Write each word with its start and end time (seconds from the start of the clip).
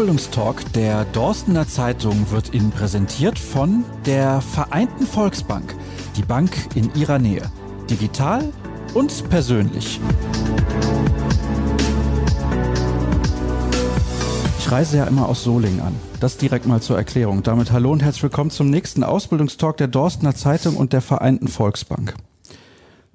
Ausbildungstalk 0.00 0.72
der 0.72 1.04
Dorstener 1.04 1.68
Zeitung 1.68 2.30
wird 2.30 2.54
Ihnen 2.54 2.70
präsentiert 2.70 3.38
von 3.38 3.84
der 4.06 4.40
Vereinten 4.40 5.04
Volksbank, 5.04 5.76
die 6.16 6.22
Bank 6.22 6.74
in 6.74 6.90
Ihrer 6.94 7.18
Nähe. 7.18 7.42
Digital 7.90 8.50
und 8.94 9.28
persönlich. 9.28 10.00
Ich 14.58 14.72
reise 14.72 14.96
ja 14.96 15.04
immer 15.04 15.28
aus 15.28 15.44
Solingen 15.44 15.80
an. 15.80 15.94
Das 16.18 16.38
direkt 16.38 16.64
mal 16.64 16.80
zur 16.80 16.96
Erklärung. 16.96 17.42
Damit 17.42 17.70
hallo 17.70 17.92
und 17.92 18.02
herzlich 18.02 18.22
willkommen 18.22 18.50
zum 18.50 18.70
nächsten 18.70 19.04
Ausbildungstalk 19.04 19.76
der 19.76 19.88
Dorstener 19.88 20.34
Zeitung 20.34 20.76
und 20.76 20.94
der 20.94 21.02
Vereinten 21.02 21.48
Volksbank. 21.48 22.14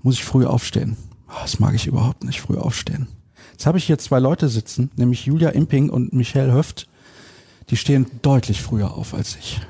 Muss 0.04 0.14
ich 0.14 0.24
früh 0.24 0.46
aufstehen? 0.46 0.98
Ah, 1.28 1.42
das 1.42 1.60
mag 1.60 1.74
ich 1.74 1.88
überhaupt 1.88 2.24
nicht, 2.24 2.42
früh 2.42 2.58
aufstehen. 2.58 3.08
Jetzt 3.52 3.66
habe 3.66 3.78
ich 3.78 3.86
hier 3.86 3.98
zwei 3.98 4.20
Leute 4.20 4.50
sitzen, 4.50 4.92
nämlich 4.96 5.26
Julia 5.26 5.50
Imping 5.50 5.90
und 5.90 6.14
Michelle 6.14 6.52
Höft. 6.52 6.88
Die 7.70 7.78
stehen 7.78 8.08
deutlich 8.22 8.62
früher 8.62 8.94
auf 8.94 9.14
als 9.14 9.36
ich. 9.36 9.62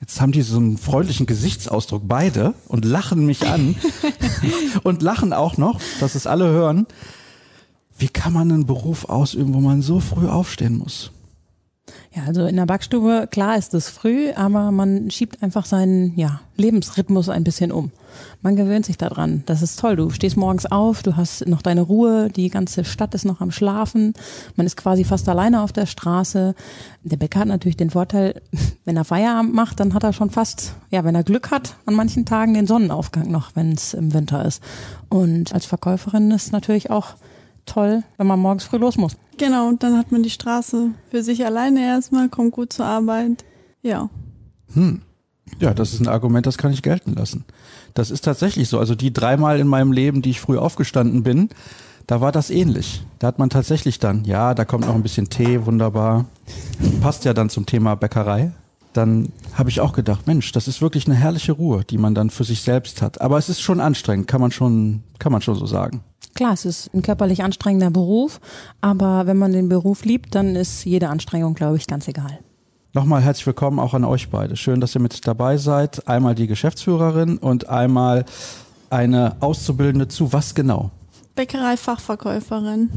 Jetzt 0.00 0.20
haben 0.20 0.32
die 0.32 0.42
so 0.42 0.56
einen 0.56 0.78
freundlichen 0.78 1.26
Gesichtsausdruck 1.26 2.02
beide 2.06 2.54
und 2.68 2.84
lachen 2.84 3.26
mich 3.26 3.46
an 3.46 3.76
und 4.82 5.02
lachen 5.02 5.32
auch 5.32 5.58
noch, 5.58 5.80
dass 6.00 6.14
es 6.14 6.26
alle 6.26 6.48
hören. 6.48 6.86
Wie 7.98 8.08
kann 8.08 8.32
man 8.32 8.50
einen 8.50 8.66
Beruf 8.66 9.04
ausüben, 9.04 9.52
wo 9.52 9.60
man 9.60 9.82
so 9.82 10.00
früh 10.00 10.26
aufstehen 10.26 10.78
muss? 10.78 11.10
Ja, 12.14 12.24
also 12.26 12.44
in 12.46 12.56
der 12.56 12.66
Backstube, 12.66 13.28
klar 13.30 13.56
ist 13.56 13.72
es 13.74 13.88
früh, 13.88 14.32
aber 14.32 14.72
man 14.72 15.10
schiebt 15.10 15.42
einfach 15.42 15.64
seinen 15.64 16.18
ja, 16.18 16.40
Lebensrhythmus 16.56 17.28
ein 17.28 17.44
bisschen 17.44 17.70
um. 17.70 17.92
Man 18.42 18.56
gewöhnt 18.56 18.84
sich 18.84 18.98
daran. 18.98 19.42
Das 19.46 19.62
ist 19.62 19.78
toll. 19.78 19.96
Du 19.96 20.10
stehst 20.10 20.36
morgens 20.36 20.66
auf, 20.66 21.02
du 21.02 21.16
hast 21.16 21.46
noch 21.46 21.62
deine 21.62 21.82
Ruhe, 21.82 22.28
die 22.28 22.48
ganze 22.48 22.84
Stadt 22.84 23.14
ist 23.14 23.24
noch 23.24 23.40
am 23.40 23.50
Schlafen. 23.50 24.14
Man 24.56 24.66
ist 24.66 24.76
quasi 24.76 25.04
fast 25.04 25.28
alleine 25.28 25.62
auf 25.62 25.72
der 25.72 25.86
Straße. 25.86 26.54
Der 27.02 27.16
Bäcker 27.16 27.40
hat 27.40 27.48
natürlich 27.48 27.76
den 27.76 27.90
Vorteil, 27.90 28.40
wenn 28.84 28.96
er 28.96 29.04
Feierabend 29.04 29.54
macht, 29.54 29.80
dann 29.80 29.94
hat 29.94 30.04
er 30.04 30.12
schon 30.12 30.30
fast, 30.30 30.74
ja, 30.90 31.04
wenn 31.04 31.14
er 31.14 31.22
Glück 31.22 31.50
hat, 31.50 31.76
an 31.86 31.94
manchen 31.94 32.26
Tagen 32.26 32.54
den 32.54 32.66
Sonnenaufgang 32.66 33.30
noch, 33.30 33.54
wenn 33.54 33.72
es 33.72 33.94
im 33.94 34.12
Winter 34.12 34.44
ist. 34.44 34.62
Und 35.08 35.52
als 35.54 35.66
Verkäuferin 35.66 36.30
ist 36.30 36.52
natürlich 36.52 36.90
auch 36.90 37.14
toll, 37.70 38.02
wenn 38.16 38.26
man 38.26 38.40
morgens 38.40 38.64
früh 38.64 38.78
los 38.78 38.96
muss. 38.96 39.16
Genau, 39.38 39.68
und 39.68 39.82
dann 39.82 39.96
hat 39.96 40.12
man 40.12 40.22
die 40.22 40.30
Straße 40.30 40.90
für 41.10 41.22
sich 41.22 41.44
alleine 41.44 41.80
erstmal, 41.80 42.28
kommt 42.28 42.52
gut 42.52 42.72
zur 42.72 42.86
Arbeit. 42.86 43.44
Ja. 43.82 44.10
Hm. 44.74 45.02
Ja, 45.58 45.74
das 45.74 45.92
ist 45.92 46.00
ein 46.00 46.08
Argument, 46.08 46.46
das 46.46 46.58
kann 46.58 46.72
ich 46.72 46.82
gelten 46.82 47.14
lassen. 47.14 47.44
Das 47.94 48.10
ist 48.10 48.24
tatsächlich 48.24 48.68
so. 48.68 48.78
Also 48.78 48.94
die 48.94 49.12
dreimal 49.12 49.58
in 49.58 49.66
meinem 49.66 49.92
Leben, 49.92 50.22
die 50.22 50.30
ich 50.30 50.40
früh 50.40 50.58
aufgestanden 50.58 51.22
bin, 51.22 51.48
da 52.06 52.20
war 52.20 52.32
das 52.32 52.50
ähnlich. 52.50 53.04
Da 53.18 53.28
hat 53.28 53.38
man 53.38 53.50
tatsächlich 53.50 53.98
dann, 53.98 54.24
ja, 54.24 54.54
da 54.54 54.64
kommt 54.64 54.86
noch 54.86 54.94
ein 54.94 55.02
bisschen 55.02 55.28
Tee, 55.28 55.64
wunderbar. 55.66 56.26
Passt 57.00 57.24
ja 57.24 57.34
dann 57.34 57.50
zum 57.50 57.66
Thema 57.66 57.94
Bäckerei. 57.94 58.52
Dann 58.92 59.32
habe 59.54 59.70
ich 59.70 59.80
auch 59.80 59.92
gedacht, 59.92 60.26
Mensch, 60.26 60.50
das 60.52 60.66
ist 60.66 60.82
wirklich 60.82 61.06
eine 61.06 61.14
herrliche 61.14 61.52
Ruhe, 61.52 61.84
die 61.84 61.98
man 61.98 62.14
dann 62.14 62.30
für 62.30 62.44
sich 62.44 62.62
selbst 62.62 63.02
hat. 63.02 63.20
Aber 63.20 63.38
es 63.38 63.48
ist 63.48 63.60
schon 63.60 63.80
anstrengend, 63.80 64.26
kann 64.26 64.40
man 64.40 64.50
schon, 64.50 65.04
kann 65.18 65.30
man 65.30 65.42
schon 65.42 65.54
so 65.54 65.66
sagen. 65.66 66.02
Klar, 66.34 66.52
es 66.52 66.64
ist 66.64 66.94
ein 66.94 67.02
körperlich 67.02 67.42
anstrengender 67.42 67.90
Beruf, 67.90 68.40
aber 68.80 69.26
wenn 69.26 69.36
man 69.36 69.52
den 69.52 69.68
Beruf 69.68 70.04
liebt, 70.04 70.34
dann 70.34 70.56
ist 70.56 70.84
jede 70.84 71.08
Anstrengung, 71.08 71.54
glaube 71.54 71.76
ich, 71.76 71.86
ganz 71.86 72.08
egal. 72.08 72.38
Nochmal 72.92 73.22
herzlich 73.22 73.46
willkommen 73.46 73.78
auch 73.78 73.94
an 73.94 74.04
euch 74.04 74.30
beide. 74.30 74.56
Schön, 74.56 74.80
dass 74.80 74.96
ihr 74.96 75.00
mit 75.00 75.26
dabei 75.26 75.58
seid. 75.58 76.08
Einmal 76.08 76.34
die 76.34 76.48
Geschäftsführerin 76.48 77.38
und 77.38 77.68
einmal 77.68 78.24
eine 78.90 79.36
Auszubildende 79.40 80.08
zu 80.08 80.32
was 80.32 80.54
genau? 80.54 80.90
Bäckerei-Fachverkäuferin. 81.36 82.90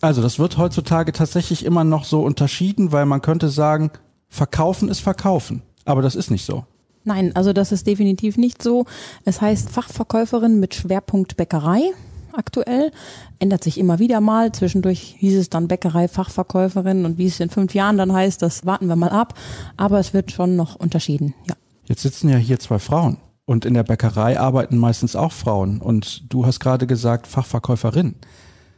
Also 0.00 0.20
das 0.20 0.38
wird 0.38 0.58
heutzutage 0.58 1.12
tatsächlich 1.12 1.64
immer 1.64 1.84
noch 1.84 2.04
so 2.04 2.22
unterschieden, 2.22 2.92
weil 2.92 3.06
man 3.06 3.22
könnte 3.22 3.48
sagen, 3.48 3.90
verkaufen 4.28 4.88
ist 4.88 5.00
verkaufen. 5.00 5.62
Aber 5.84 6.02
das 6.02 6.16
ist 6.16 6.30
nicht 6.30 6.44
so. 6.44 6.64
Nein, 7.04 7.34
also 7.36 7.52
das 7.52 7.70
ist 7.70 7.86
definitiv 7.86 8.36
nicht 8.36 8.60
so. 8.60 8.84
Es 9.24 9.40
heißt 9.40 9.70
Fachverkäuferin 9.70 10.58
mit 10.58 10.74
Schwerpunkt 10.74 11.36
Bäckerei 11.36 11.92
aktuell. 12.36 12.90
Ändert 13.38 13.64
sich 13.64 13.78
immer 13.78 13.98
wieder 13.98 14.20
mal. 14.20 14.52
Zwischendurch 14.52 15.16
hieß 15.18 15.36
es 15.38 15.50
dann 15.50 15.68
Bäckerei, 15.68 16.08
Fachverkäuferin 16.08 17.04
und 17.04 17.18
wie 17.18 17.26
es 17.26 17.40
in 17.40 17.50
fünf 17.50 17.74
Jahren 17.74 17.98
dann 17.98 18.12
heißt, 18.12 18.42
das 18.42 18.66
warten 18.66 18.88
wir 18.88 18.96
mal 18.96 19.10
ab. 19.10 19.34
Aber 19.76 19.98
es 19.98 20.14
wird 20.14 20.32
schon 20.32 20.56
noch 20.56 20.76
unterschieden, 20.76 21.34
ja. 21.48 21.54
Jetzt 21.84 22.02
sitzen 22.02 22.28
ja 22.28 22.36
hier 22.36 22.58
zwei 22.58 22.78
Frauen. 22.78 23.18
Und 23.44 23.64
in 23.64 23.74
der 23.74 23.84
Bäckerei 23.84 24.40
arbeiten 24.40 24.76
meistens 24.76 25.14
auch 25.14 25.32
Frauen. 25.32 25.80
Und 25.80 26.32
du 26.32 26.46
hast 26.46 26.58
gerade 26.58 26.86
gesagt, 26.86 27.28
Fachverkäuferin. 27.28 28.16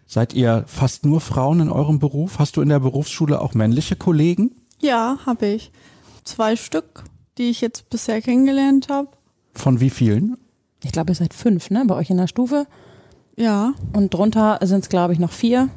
Seid 0.07 0.35
ihr 0.35 0.65
fast 0.67 1.07
nur 1.07 1.21
Frauen 1.21 1.61
in 1.61 1.71
eurem 1.71 1.99
Beruf? 1.99 2.39
Hast 2.39 2.57
du 2.57 2.63
in 2.63 2.69
der 2.69 2.81
Berufsschule 2.81 3.41
auch 3.41 3.55
männliche 3.55 3.97
Kollegen? 3.97 4.53
Ja, 4.81 5.19
habe 5.25 5.47
ich. 5.47 5.73
Zwei 6.25 6.57
Stück, 6.57 7.05
die 7.39 7.51
ich 7.51 7.61
jetzt 7.61 7.89
bisher 7.91 8.21
kennengelernt 8.21 8.89
habe. 8.91 9.09
Von 9.55 9.81
wie 9.81 9.91
vielen? 9.91 10.37
Ich 10.85 10.93
glaube, 10.93 11.13
ihr 11.13 11.17
seid 11.17 11.35
fünf, 11.35 11.71
ne? 11.71 11.85
Bei 11.87 11.95
euch 11.95 12.11
in 12.11 12.19
der 12.19 12.27
Stufe. 12.27 12.67
Ja. 13.39 13.73
Und 13.93 14.13
drunter 14.13 14.59
sind 14.63 14.83
es, 14.83 14.89
glaube 14.89 15.13
ich, 15.13 15.19
noch 15.19 15.33
vier. 15.33 15.69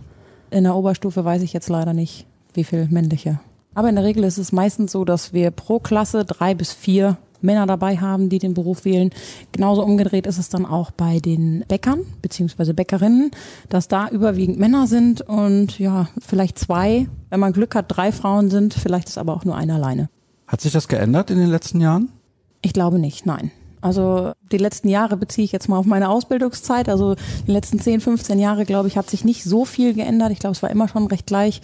In 0.50 0.64
der 0.64 0.76
Oberstufe 0.76 1.24
weiß 1.24 1.44
ich 1.44 1.54
jetzt 1.54 1.70
leider 1.70 1.94
nicht, 1.94 2.26
wie 2.54 2.64
viel 2.64 2.88
männliche. 2.90 3.40
Aber 3.74 3.88
in 3.88 3.96
der 3.96 4.04
Regel 4.04 4.24
ist 4.24 4.38
es 4.38 4.52
meistens 4.52 4.92
so, 4.92 5.06
dass 5.06 5.32
wir 5.32 5.52
pro 5.52 5.80
Klasse 5.80 6.26
drei 6.26 6.56
bis 6.56 6.74
vier 6.74 7.18
Männer 7.40 7.66
dabei 7.66 7.98
haben, 7.98 8.30
die 8.30 8.40
den 8.40 8.54
Beruf 8.54 8.84
wählen. 8.84 9.12
Genauso 9.52 9.84
umgedreht 9.84 10.28
ist 10.28 10.38
es 10.38 10.50
dann 10.50 10.66
auch 10.66 10.92
bei 10.92 11.20
den 11.20 11.64
Bäckern 11.68 12.02
beziehungsweise 12.22 12.74
Bäckerinnen, 12.74 13.32
dass 13.70 13.88
da 13.88 14.10
überwiegend 14.10 14.60
Männer 14.60 14.88
sind 14.88 15.22
und 15.22 15.80
ja, 15.80 16.08
vielleicht 16.20 16.60
zwei, 16.60 17.08
wenn 17.30 17.40
man 17.40 17.54
Glück 17.54 17.76
hat, 17.76 17.86
drei 17.88 18.12
Frauen 18.12 18.50
sind, 18.50 18.74
vielleicht 18.74 19.08
ist 19.08 19.18
aber 19.18 19.34
auch 19.34 19.46
nur 19.46 19.56
eine 19.56 19.76
alleine. 19.76 20.10
Hat 20.48 20.62
sich 20.62 20.74
das 20.74 20.88
geändert 20.88 21.32
in 21.32 21.38
den 21.38 21.50
letzten 21.50 21.80
Jahren? 21.80 22.10
Ich 22.62 22.74
glaube 22.74 23.00
nicht, 23.00 23.26
nein. 23.26 23.52
Also 23.82 24.34
die 24.52 24.58
letzten 24.58 24.90
Jahre 24.90 25.18
beziehe 25.18 25.46
ich 25.46 25.52
jetzt 25.52 25.68
mal 25.68 25.78
auf 25.78 25.86
meine 25.86 26.10
Ausbildungszeit. 26.10 26.88
Also 26.88 27.16
die 27.48 27.52
letzten 27.52 27.80
10, 27.80 28.02
15 28.02 28.40
Jahre, 28.40 28.66
glaube 28.66 28.88
ich, 28.88 28.98
hat 28.98 29.10
sich 29.10 29.26
nicht 29.26 29.44
so 29.44 29.66
viel 29.66 29.94
geändert. 29.94 30.32
Ich 30.32 30.40
glaube, 30.40 30.56
es 30.56 30.64
war 30.64 30.70
immer 30.70 30.88
schon 30.88 31.08
recht 31.08 31.26
gleich 31.26 31.62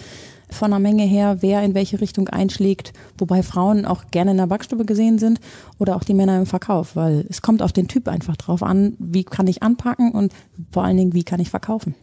von 0.50 0.72
der 0.72 0.80
Menge 0.80 1.04
her, 1.04 1.38
wer 1.42 1.62
in 1.64 1.74
welche 1.74 2.00
Richtung 2.00 2.30
einschlägt, 2.30 2.94
wobei 3.18 3.44
Frauen 3.44 3.86
auch 3.86 4.06
gerne 4.12 4.32
in 4.32 4.38
der 4.38 4.48
Backstube 4.48 4.86
gesehen 4.86 5.20
sind 5.20 5.40
oder 5.78 5.96
auch 5.96 6.04
die 6.04 6.14
Männer 6.14 6.38
im 6.38 6.46
Verkauf, 6.46 6.96
weil 6.96 7.26
es 7.30 7.42
kommt 7.42 7.62
auf 7.62 7.74
den 7.74 7.88
Typ 7.88 8.08
einfach 8.08 8.38
drauf 8.38 8.64
an, 8.64 8.96
wie 8.98 9.24
kann 9.24 9.48
ich 9.48 9.62
anpacken 9.62 10.12
und 10.12 10.34
vor 10.72 10.84
allen 10.84 10.98
Dingen, 10.98 11.14
wie 11.14 11.24
kann 11.24 11.40
ich 11.40 11.50
verkaufen. 11.50 11.96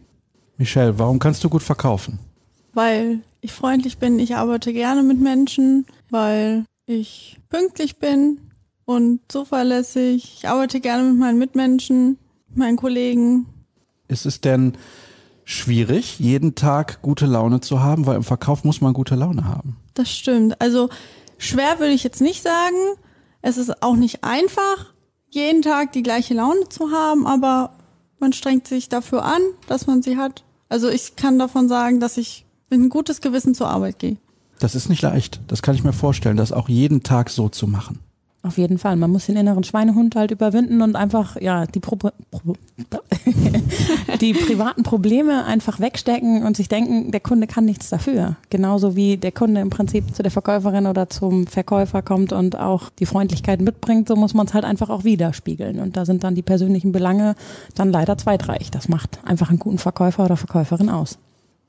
Michelle, 0.57 0.97
warum 0.99 1.19
kannst 1.19 1.43
du 1.43 1.49
gut 1.49 1.63
verkaufen? 1.63 2.19
Weil 2.73 3.21
ich 3.41 3.51
freundlich 3.51 3.97
bin, 3.97 4.19
ich 4.19 4.35
arbeite 4.35 4.73
gerne 4.73 5.01
mit 5.01 5.19
Menschen, 5.19 5.85
weil 6.09 6.65
ich 6.85 7.39
pünktlich 7.49 7.97
bin, 7.97 8.39
und 8.85 9.19
zuverlässig. 9.27 10.37
Ich 10.39 10.47
arbeite 10.47 10.79
gerne 10.79 11.03
mit 11.03 11.19
meinen 11.19 11.37
Mitmenschen, 11.39 12.17
meinen 12.53 12.77
Kollegen. 12.77 13.47
Ist 14.07 14.25
es 14.25 14.41
denn 14.41 14.73
schwierig, 15.43 16.19
jeden 16.19 16.55
Tag 16.55 17.01
gute 17.01 17.25
Laune 17.25 17.61
zu 17.61 17.81
haben? 17.81 18.05
Weil 18.05 18.17
im 18.17 18.23
Verkauf 18.23 18.63
muss 18.63 18.81
man 18.81 18.93
gute 18.93 19.15
Laune 19.15 19.45
haben. 19.45 19.77
Das 19.93 20.11
stimmt. 20.11 20.61
Also 20.61 20.89
schwer 21.37 21.79
würde 21.79 21.93
ich 21.93 22.03
jetzt 22.03 22.21
nicht 22.21 22.43
sagen. 22.43 22.75
Es 23.41 23.57
ist 23.57 23.83
auch 23.83 23.95
nicht 23.95 24.23
einfach, 24.23 24.93
jeden 25.29 25.61
Tag 25.61 25.91
die 25.91 26.03
gleiche 26.03 26.33
Laune 26.33 26.69
zu 26.69 26.91
haben, 26.91 27.27
aber 27.27 27.71
man 28.19 28.33
strengt 28.33 28.67
sich 28.67 28.89
dafür 28.89 29.23
an, 29.23 29.41
dass 29.67 29.85
man 29.85 30.01
sie 30.01 30.17
hat. 30.17 30.43
Also 30.69 30.89
ich 30.89 31.15
kann 31.15 31.37
davon 31.37 31.67
sagen, 31.67 31.99
dass 31.99 32.17
ich 32.17 32.45
mit 32.69 32.79
ein 32.79 32.89
gutes 32.89 33.21
Gewissen 33.21 33.53
zur 33.53 33.67
Arbeit 33.67 33.99
gehe. 33.99 34.17
Das 34.59 34.73
ist 34.73 34.89
nicht 34.89 35.01
leicht. 35.01 35.41
Das 35.47 35.61
kann 35.61 35.75
ich 35.75 35.83
mir 35.83 35.93
vorstellen, 35.93 36.37
das 36.37 36.51
auch 36.51 36.69
jeden 36.69 37.03
Tag 37.03 37.29
so 37.29 37.49
zu 37.49 37.67
machen. 37.67 37.99
Auf 38.45 38.59
jeden 38.59 38.77
Fall. 38.77 38.95
Man 38.95 39.09
muss 39.09 39.25
den 39.25 39.37
inneren 39.37 39.63
Schweinehund 39.63 40.15
halt 40.15 40.29
überwinden 40.29 40.83
und 40.83 40.95
einfach, 40.95 41.41
ja, 41.41 41.65
die, 41.65 41.79
Pro 41.79 41.95
Pro 41.95 42.11
die 44.21 44.33
privaten 44.33 44.83
Probleme 44.83 45.45
einfach 45.45 45.79
wegstecken 45.79 46.43
und 46.43 46.55
sich 46.55 46.67
denken, 46.67 47.09
der 47.09 47.21
Kunde 47.21 47.47
kann 47.47 47.65
nichts 47.65 47.89
dafür. 47.89 48.35
Genauso 48.51 48.95
wie 48.95 49.17
der 49.17 49.31
Kunde 49.31 49.61
im 49.61 49.71
Prinzip 49.71 50.13
zu 50.13 50.21
der 50.21 50.31
Verkäuferin 50.31 50.85
oder 50.85 51.09
zum 51.09 51.47
Verkäufer 51.47 52.03
kommt 52.03 52.33
und 52.33 52.55
auch 52.55 52.91
die 52.99 53.07
Freundlichkeit 53.07 53.61
mitbringt, 53.61 54.07
so 54.07 54.15
muss 54.15 54.35
man 54.35 54.45
es 54.45 54.53
halt 54.53 54.63
einfach 54.63 54.91
auch 54.91 55.03
widerspiegeln. 55.03 55.79
Und 55.79 55.97
da 55.97 56.05
sind 56.05 56.23
dann 56.23 56.35
die 56.35 56.43
persönlichen 56.43 56.91
Belange 56.91 57.33
dann 57.73 57.91
leider 57.91 58.15
zweitreich. 58.15 58.69
Das 58.69 58.87
macht 58.89 59.17
einfach 59.25 59.49
einen 59.49 59.57
guten 59.57 59.79
Verkäufer 59.79 60.23
oder 60.23 60.37
Verkäuferin 60.37 60.91
aus 60.91 61.17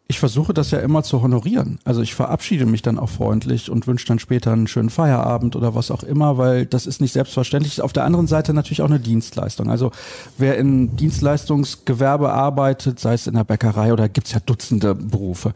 ich 0.08 0.20
versuche 0.20 0.54
das 0.54 0.70
ja 0.70 0.78
immer 0.78 1.02
zu 1.02 1.20
honorieren. 1.20 1.80
Also 1.84 2.00
ich 2.00 2.14
verabschiede 2.14 2.64
mich 2.64 2.80
dann 2.80 2.98
auch 2.98 3.08
freundlich 3.08 3.70
und 3.70 3.88
wünsche 3.88 4.06
dann 4.06 4.20
später 4.20 4.52
einen 4.52 4.68
schönen 4.68 4.90
Feierabend 4.90 5.56
oder 5.56 5.74
was 5.74 5.90
auch 5.90 6.04
immer, 6.04 6.38
weil 6.38 6.64
das 6.64 6.86
ist 6.86 7.00
nicht 7.00 7.12
selbstverständlich. 7.12 7.82
Auf 7.82 7.92
der 7.92 8.04
anderen 8.04 8.28
Seite 8.28 8.54
natürlich 8.54 8.82
auch 8.82 8.88
eine 8.88 9.00
Dienstleistung. 9.00 9.68
Also 9.68 9.90
wer 10.38 10.58
in 10.58 10.96
Dienstleistungsgewerbe 10.96 12.32
arbeitet, 12.32 13.00
sei 13.00 13.14
es 13.14 13.26
in 13.26 13.34
der 13.34 13.44
Bäckerei 13.44 13.92
oder 13.92 14.08
gibt's 14.08 14.32
ja 14.32 14.38
Dutzende 14.38 14.94
Berufe, 14.94 15.52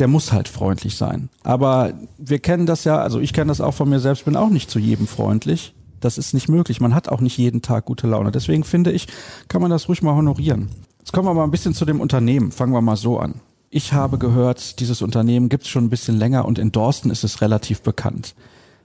der 0.00 0.08
muss 0.08 0.32
halt 0.32 0.48
freundlich 0.48 0.96
sein. 0.96 1.28
Aber 1.44 1.92
wir 2.18 2.40
kennen 2.40 2.66
das 2.66 2.82
ja, 2.82 2.98
also 2.98 3.20
ich 3.20 3.32
kenne 3.32 3.48
das 3.48 3.60
auch 3.60 3.74
von 3.74 3.88
mir 3.88 4.00
selbst, 4.00 4.24
bin 4.24 4.36
auch 4.36 4.50
nicht 4.50 4.68
zu 4.68 4.80
jedem 4.80 5.06
freundlich. 5.06 5.74
Das 6.00 6.18
ist 6.18 6.34
nicht 6.34 6.48
möglich. 6.48 6.80
Man 6.80 6.94
hat 6.94 7.08
auch 7.08 7.20
nicht 7.20 7.38
jeden 7.38 7.62
Tag 7.62 7.84
gute 7.84 8.08
Laune. 8.08 8.32
Deswegen 8.32 8.64
finde 8.64 8.90
ich, 8.90 9.06
kann 9.48 9.62
man 9.62 9.70
das 9.70 9.88
ruhig 9.88 10.02
mal 10.02 10.14
honorieren. 10.14 10.70
Jetzt 10.98 11.12
kommen 11.12 11.28
wir 11.28 11.34
mal 11.34 11.44
ein 11.44 11.52
bisschen 11.52 11.72
zu 11.72 11.84
dem 11.84 12.00
Unternehmen. 12.00 12.50
Fangen 12.50 12.72
wir 12.72 12.80
mal 12.80 12.96
so 12.96 13.18
an. 13.18 13.40
Ich 13.70 13.92
habe 13.92 14.18
gehört, 14.18 14.80
dieses 14.80 15.02
Unternehmen 15.02 15.48
gibt 15.48 15.64
es 15.64 15.68
schon 15.68 15.84
ein 15.84 15.90
bisschen 15.90 16.16
länger 16.16 16.44
und 16.44 16.58
in 16.58 16.70
Dorsten 16.70 17.10
ist 17.10 17.24
es 17.24 17.40
relativ 17.40 17.82
bekannt. 17.82 18.34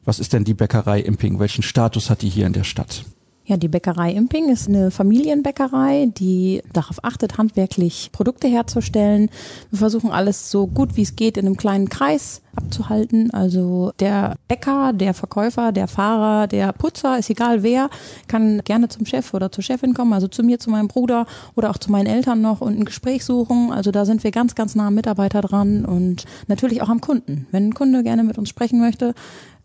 Was 0.03 0.19
ist 0.19 0.33
denn 0.33 0.43
die 0.43 0.55
Bäckerei 0.55 0.99
Imping? 0.99 1.39
Welchen 1.39 1.61
Status 1.61 2.09
hat 2.09 2.23
die 2.23 2.29
hier 2.29 2.47
in 2.47 2.53
der 2.53 2.63
Stadt? 2.63 3.05
Ja, 3.45 3.57
die 3.57 3.67
Bäckerei 3.67 4.11
Imping 4.13 4.49
ist 4.49 4.67
eine 4.67 4.91
Familienbäckerei, 4.91 6.07
die 6.17 6.61
darauf 6.73 7.03
achtet, 7.03 7.37
handwerklich 7.37 8.09
Produkte 8.11 8.47
herzustellen. 8.47 9.29
Wir 9.69 9.79
versuchen 9.79 10.09
alles 10.09 10.49
so 10.49 10.67
gut 10.67 10.95
wie 10.95 11.01
es 11.01 11.15
geht 11.15 11.37
in 11.37 11.45
einem 11.45 11.57
kleinen 11.57 11.89
Kreis 11.89 12.41
abzuhalten. 12.55 13.31
Also 13.31 13.91
der 13.99 14.35
Bäcker, 14.47 14.93
der 14.93 15.13
Verkäufer, 15.13 15.71
der 15.71 15.87
Fahrer, 15.87 16.47
der 16.47 16.73
Putzer, 16.73 17.17
ist 17.17 17.29
egal 17.29 17.63
wer, 17.63 17.89
kann 18.27 18.61
gerne 18.63 18.89
zum 18.89 19.05
Chef 19.05 19.33
oder 19.33 19.51
zur 19.51 19.63
Chefin 19.63 19.93
kommen, 19.93 20.13
also 20.13 20.27
zu 20.27 20.43
mir, 20.43 20.59
zu 20.59 20.69
meinem 20.69 20.87
Bruder 20.87 21.25
oder 21.55 21.69
auch 21.69 21.77
zu 21.77 21.91
meinen 21.91 22.07
Eltern 22.07 22.41
noch 22.41 22.61
und 22.61 22.79
ein 22.79 22.85
Gespräch 22.85 23.25
suchen. 23.25 23.71
Also 23.71 23.91
da 23.91 24.05
sind 24.05 24.23
wir 24.23 24.31
ganz, 24.31 24.55
ganz 24.55 24.75
nah 24.75 24.87
am 24.87 24.95
Mitarbeiter 24.95 25.41
dran 25.41 25.85
und 25.85 26.25
natürlich 26.47 26.81
auch 26.81 26.89
am 26.89 27.01
Kunden. 27.01 27.47
Wenn 27.51 27.69
ein 27.69 27.73
Kunde 27.73 28.03
gerne 28.03 28.23
mit 28.23 28.37
uns 28.37 28.49
sprechen 28.49 28.79
möchte, 28.79 29.13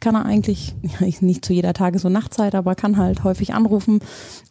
kann 0.01 0.15
er 0.15 0.25
eigentlich, 0.25 0.75
nicht 1.21 1.45
zu 1.45 1.53
jeder 1.53 1.73
Tages- 1.73 2.05
und 2.05 2.13
Nachtzeit, 2.13 2.55
aber 2.55 2.75
kann 2.75 2.97
halt 2.97 3.25
häufig 3.25 3.55
anrufen. 3.55 4.01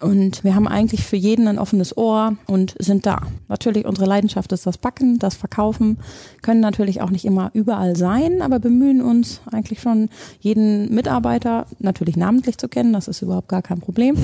Und 0.02 0.44
wir 0.44 0.56
haben 0.56 0.68
eigentlich 0.68 1.04
für 1.04 1.16
jeden 1.16 1.48
ein 1.48 1.60
offenes 1.60 1.98
Ohr 1.98 2.36
und 2.48 2.76
sind 2.80 3.06
da. 3.06 3.22
Natürlich, 3.48 3.86
unsere 3.86 4.08
Leidenschaft 4.08 4.52
ist 4.52 4.66
das 4.66 4.78
Backen, 4.78 5.20
das 5.20 5.36
Verkaufen, 5.36 6.00
können 6.42 6.62
natürlich 6.62 7.02
auch 7.02 7.10
nicht 7.10 7.26
immer 7.26 7.52
überall 7.54 7.96
sein, 7.96 8.25
aber 8.42 8.60
bemühen 8.60 9.02
uns 9.02 9.42
eigentlich 9.52 9.82
schon, 9.82 10.10
jeden 10.40 10.94
Mitarbeiter 10.94 11.66
natürlich 11.80 12.18
namentlich 12.18 12.58
zu 12.58 12.68
kennen, 12.68 12.94
das 12.94 13.08
ist 13.08 13.22
überhaupt 13.22 13.48
gar 13.48 13.62
kein 13.62 13.80
Problem, 13.80 14.16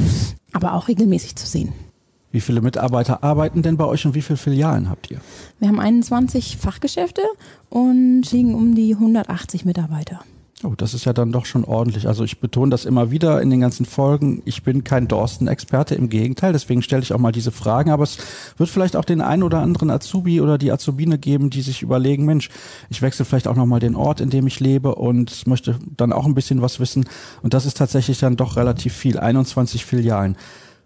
aber 0.54 0.74
auch 0.74 0.88
regelmäßig 0.88 1.36
zu 1.36 1.48
sehen. 1.48 1.74
Wie 2.32 2.42
viele 2.42 2.62
Mitarbeiter 2.62 3.24
arbeiten 3.24 3.62
denn 3.62 3.76
bei 3.76 3.86
euch 3.86 4.06
und 4.06 4.16
wie 4.16 4.22
viele 4.22 4.38
Filialen 4.38 4.90
habt 4.90 5.12
ihr? 5.12 5.20
Wir 5.60 5.68
haben 5.68 5.80
21 5.80 6.58
Fachgeschäfte 6.58 7.22
und 7.70 8.32
liegen 8.32 8.56
um 8.56 8.74
die 8.74 8.94
180 8.94 9.66
Mitarbeiter. 9.66 10.22
Oh, 10.64 10.74
das 10.78 10.94
ist 10.94 11.06
ja 11.06 11.14
dann 11.14 11.32
doch 11.32 11.46
schon 11.46 11.66
ordentlich. 11.66 12.08
Also 12.08 12.24
ich 12.24 12.40
betone 12.40 12.70
das 12.70 12.86
immer 12.86 13.10
wieder 13.10 13.42
in 13.42 13.50
den 13.50 13.62
ganzen 13.62 13.86
Folgen. 13.86 14.44
Ich 14.46 14.64
bin 14.64 14.84
kein 14.84 15.08
Dorsten-Experte, 15.08 15.96
im 15.96 16.10
Gegenteil. 16.10 16.54
Deswegen 16.54 16.84
stelle 16.84 17.02
ich 17.02 17.14
auch 17.14 17.18
mal 17.18 17.32
diese 17.32 17.52
Fragen. 17.52 17.90
Aber 17.90 18.04
es 18.04 18.18
wird 18.58 18.70
vielleicht 18.70 18.96
auch 18.96 19.06
den 19.06 19.22
einen 19.22 19.42
oder 19.42 19.60
anderen 19.60 19.90
Azubi 19.90 20.40
oder 20.40 20.60
die 20.60 20.72
Azubine 20.72 21.18
geben, 21.18 21.50
die 21.50 21.62
sich 21.62 21.82
überlegen, 21.82 22.26
Mensch, 22.26 22.50
ich 22.90 23.02
wechsle 23.02 23.26
vielleicht 23.26 23.48
auch 23.48 23.56
nochmal 23.56 23.80
den 23.80 23.96
Ort, 23.96 24.22
in 24.22 24.30
dem 24.30 24.46
ich 24.46 24.60
lebe 24.60 24.94
und 24.94 25.48
möchte 25.48 25.80
dann 25.98 26.14
auch 26.14 26.26
ein 26.26 26.36
bisschen 26.36 26.62
was 26.62 26.80
wissen. 26.80 27.06
Und 27.42 27.56
das 27.56 27.66
ist 27.66 27.78
tatsächlich 27.78 28.20
dann 28.20 28.36
doch 28.36 28.56
relativ 28.56 28.94
viel. 28.94 29.18
21 29.18 29.86
Filialen. 29.86 30.38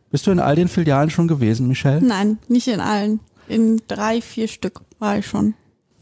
Bist 0.09 0.27
du 0.27 0.31
in 0.31 0.39
all 0.39 0.55
den 0.55 0.69
Filialen 0.69 1.09
schon 1.09 1.27
gewesen, 1.27 1.67
Michelle? 1.67 2.01
Nein, 2.01 2.37
nicht 2.47 2.69
in 2.69 2.79
allen. 2.79 3.19
In 3.49 3.81
drei, 3.87 4.21
vier 4.21 4.47
Stück 4.47 4.81
war 4.99 5.17
ich 5.17 5.27
schon. 5.27 5.53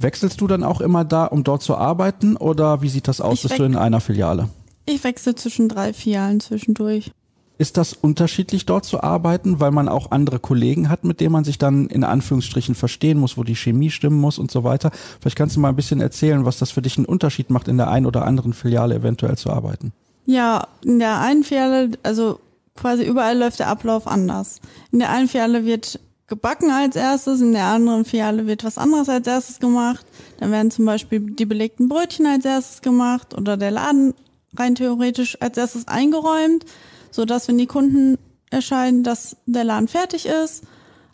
Wechselst 0.04 0.42
du 0.42 0.48
dann 0.48 0.64
auch 0.64 0.82
immer 0.82 1.06
da, 1.06 1.26
um 1.26 1.46
dort 1.46 1.64
zu 1.64 1.78
arbeiten 1.78 2.36
oder 2.36 2.82
wie 2.82 2.90
sieht 2.90 3.08
das 3.08 3.22
aus? 3.22 3.36
Ich 3.36 3.44
Bist 3.44 3.60
du 3.60 3.64
in 3.64 3.78
einer 3.78 4.02
Filiale? 4.02 4.50
Ich 4.86 5.04
wechsle 5.06 5.34
zwischen 5.36 5.70
drei 5.70 5.94
Filialen 5.94 6.42
zwischendurch. 6.42 7.12
Ist 7.58 7.78
das 7.78 7.94
unterschiedlich 7.94 8.66
dort 8.66 8.84
zu 8.84 9.02
arbeiten, 9.02 9.62
weil 9.62 9.72
man 9.72 9.88
auch 9.88 10.12
andere 10.12 10.40
Kollegen 10.40 10.90
hat, 10.90 11.06
mit 11.06 11.22
denen 11.22 11.32
man 11.32 11.46
sich 11.46 11.58
dann 11.58 11.88
in 11.88 12.04
Anführungsstrichen 12.04 12.76
verstehen 12.76 13.18
muss, 13.18 13.38
wo 13.38 13.46
die 13.46 13.56
Chemie 13.56 13.92
stimmen 13.92 14.20
muss 14.20 14.40
und 14.40 14.52
so 14.52 14.66
weiter? 14.66 14.92
Vielleicht 15.22 15.38
kannst 15.38 15.56
du 15.56 15.62
mal 15.62 15.70
ein 15.70 15.76
bisschen 15.78 16.02
erzählen, 16.02 16.44
was 16.44 16.60
das 16.60 16.72
für 16.72 16.82
dich 16.82 16.98
einen 16.98 17.06
Unterschied 17.06 17.50
macht, 17.50 17.70
in 17.70 17.78
der 17.78 17.90
einen 17.90 18.06
oder 18.06 18.26
anderen 18.26 18.52
Filiale 18.52 18.96
eventuell 18.96 19.38
zu 19.38 19.52
arbeiten. 19.52 19.94
Ja, 20.26 20.68
in 20.84 21.00
der 21.00 21.22
einen 21.22 21.46
Filiale, 21.46 21.92
also 22.04 22.42
quasi 22.76 23.06
überall 23.06 23.38
läuft 23.38 23.60
der 23.60 23.70
Ablauf 23.70 24.06
anders. 24.08 24.60
In 24.92 25.00
der 25.00 25.12
einen 25.12 25.30
Filiale 25.30 25.66
wird 25.66 26.00
gebacken 26.28 26.72
als 26.72 26.96
erstes, 26.96 27.42
in 27.42 27.54
der 27.54 27.66
anderen 27.66 28.06
Filiale 28.06 28.48
wird 28.48 28.64
was 28.64 28.78
anderes 28.78 29.10
als 29.10 29.28
erstes 29.28 29.60
gemacht. 29.60 30.06
Dann 30.40 30.52
werden 30.52 30.72
zum 30.72 30.86
Beispiel 30.86 31.20
die 31.20 31.46
belegten 31.46 31.90
Brötchen 31.90 32.26
als 32.26 32.46
erstes 32.46 32.82
gemacht 32.82 33.38
oder 33.38 33.58
der 33.58 33.72
Laden 33.72 34.14
rein 34.58 34.76
theoretisch 34.76 35.42
als 35.42 35.58
erstes 35.58 35.88
eingeräumt, 35.88 36.66
so 37.12 37.26
dass 37.26 37.48
wenn 37.48 37.58
die 37.58 37.68
Kunden 37.68 38.18
erscheinen, 38.50 39.04
dass 39.04 39.36
der 39.46 39.64
Laden 39.64 39.88
fertig 39.88 40.26
ist. 40.26 40.64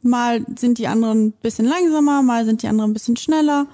Mal 0.01 0.45
sind 0.57 0.77
die 0.77 0.87
anderen 0.87 1.27
ein 1.27 1.31
bisschen 1.31 1.65
langsamer, 1.65 2.21
mal 2.21 2.45
sind 2.45 2.63
die 2.63 2.67
anderen 2.67 2.91
ein 2.91 2.93
bisschen 2.93 3.17
schneller, 3.17 3.67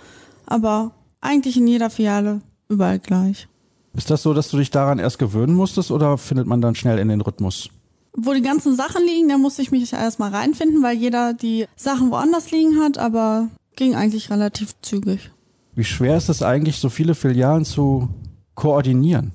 aber 0.46 0.92
eigentlich 1.22 1.58
in 1.58 1.68
jeder 1.68 1.90
Filiale 1.90 2.42
überall 2.70 3.00
gleich. 3.00 3.48
Ist 3.94 4.10
das 4.10 4.24
so, 4.24 4.34
dass 4.34 4.50
du 4.50 4.58
dich 4.58 4.72
daran 4.72 5.00
erst 5.00 5.20
gewöhnen 5.20 5.56
musstest 5.56 5.92
oder 5.92 6.18
findet 6.18 6.48
man 6.48 6.62
dann 6.62 6.76
schnell 6.76 7.00
in 7.00 7.08
den 7.08 7.22
Rhythmus? 7.22 7.70
Wo 8.18 8.34
die 8.34 8.42
ganzen 8.42 8.76
Sachen 8.76 9.06
liegen, 9.06 9.30
da 9.30 9.38
musste 9.38 9.62
ich 9.62 9.72
mich 9.72 9.92
erstmal 9.92 10.34
reinfinden, 10.34 10.82
weil 10.84 10.98
jeder 10.98 11.34
die 11.34 11.66
Sachen 11.76 12.12
woanders 12.12 12.52
liegen 12.52 12.80
hat, 12.80 12.98
aber 12.98 13.50
ging 13.76 13.96
eigentlich 13.96 14.30
relativ 14.30 14.74
zügig. 14.82 15.32
Wie 15.76 15.84
schwer 15.84 16.18
ist 16.18 16.30
es 16.30 16.42
eigentlich, 16.42 16.78
so 16.78 16.90
viele 16.90 17.16
Filialen 17.16 17.66
zu 17.66 18.10
koordinieren? 18.56 19.34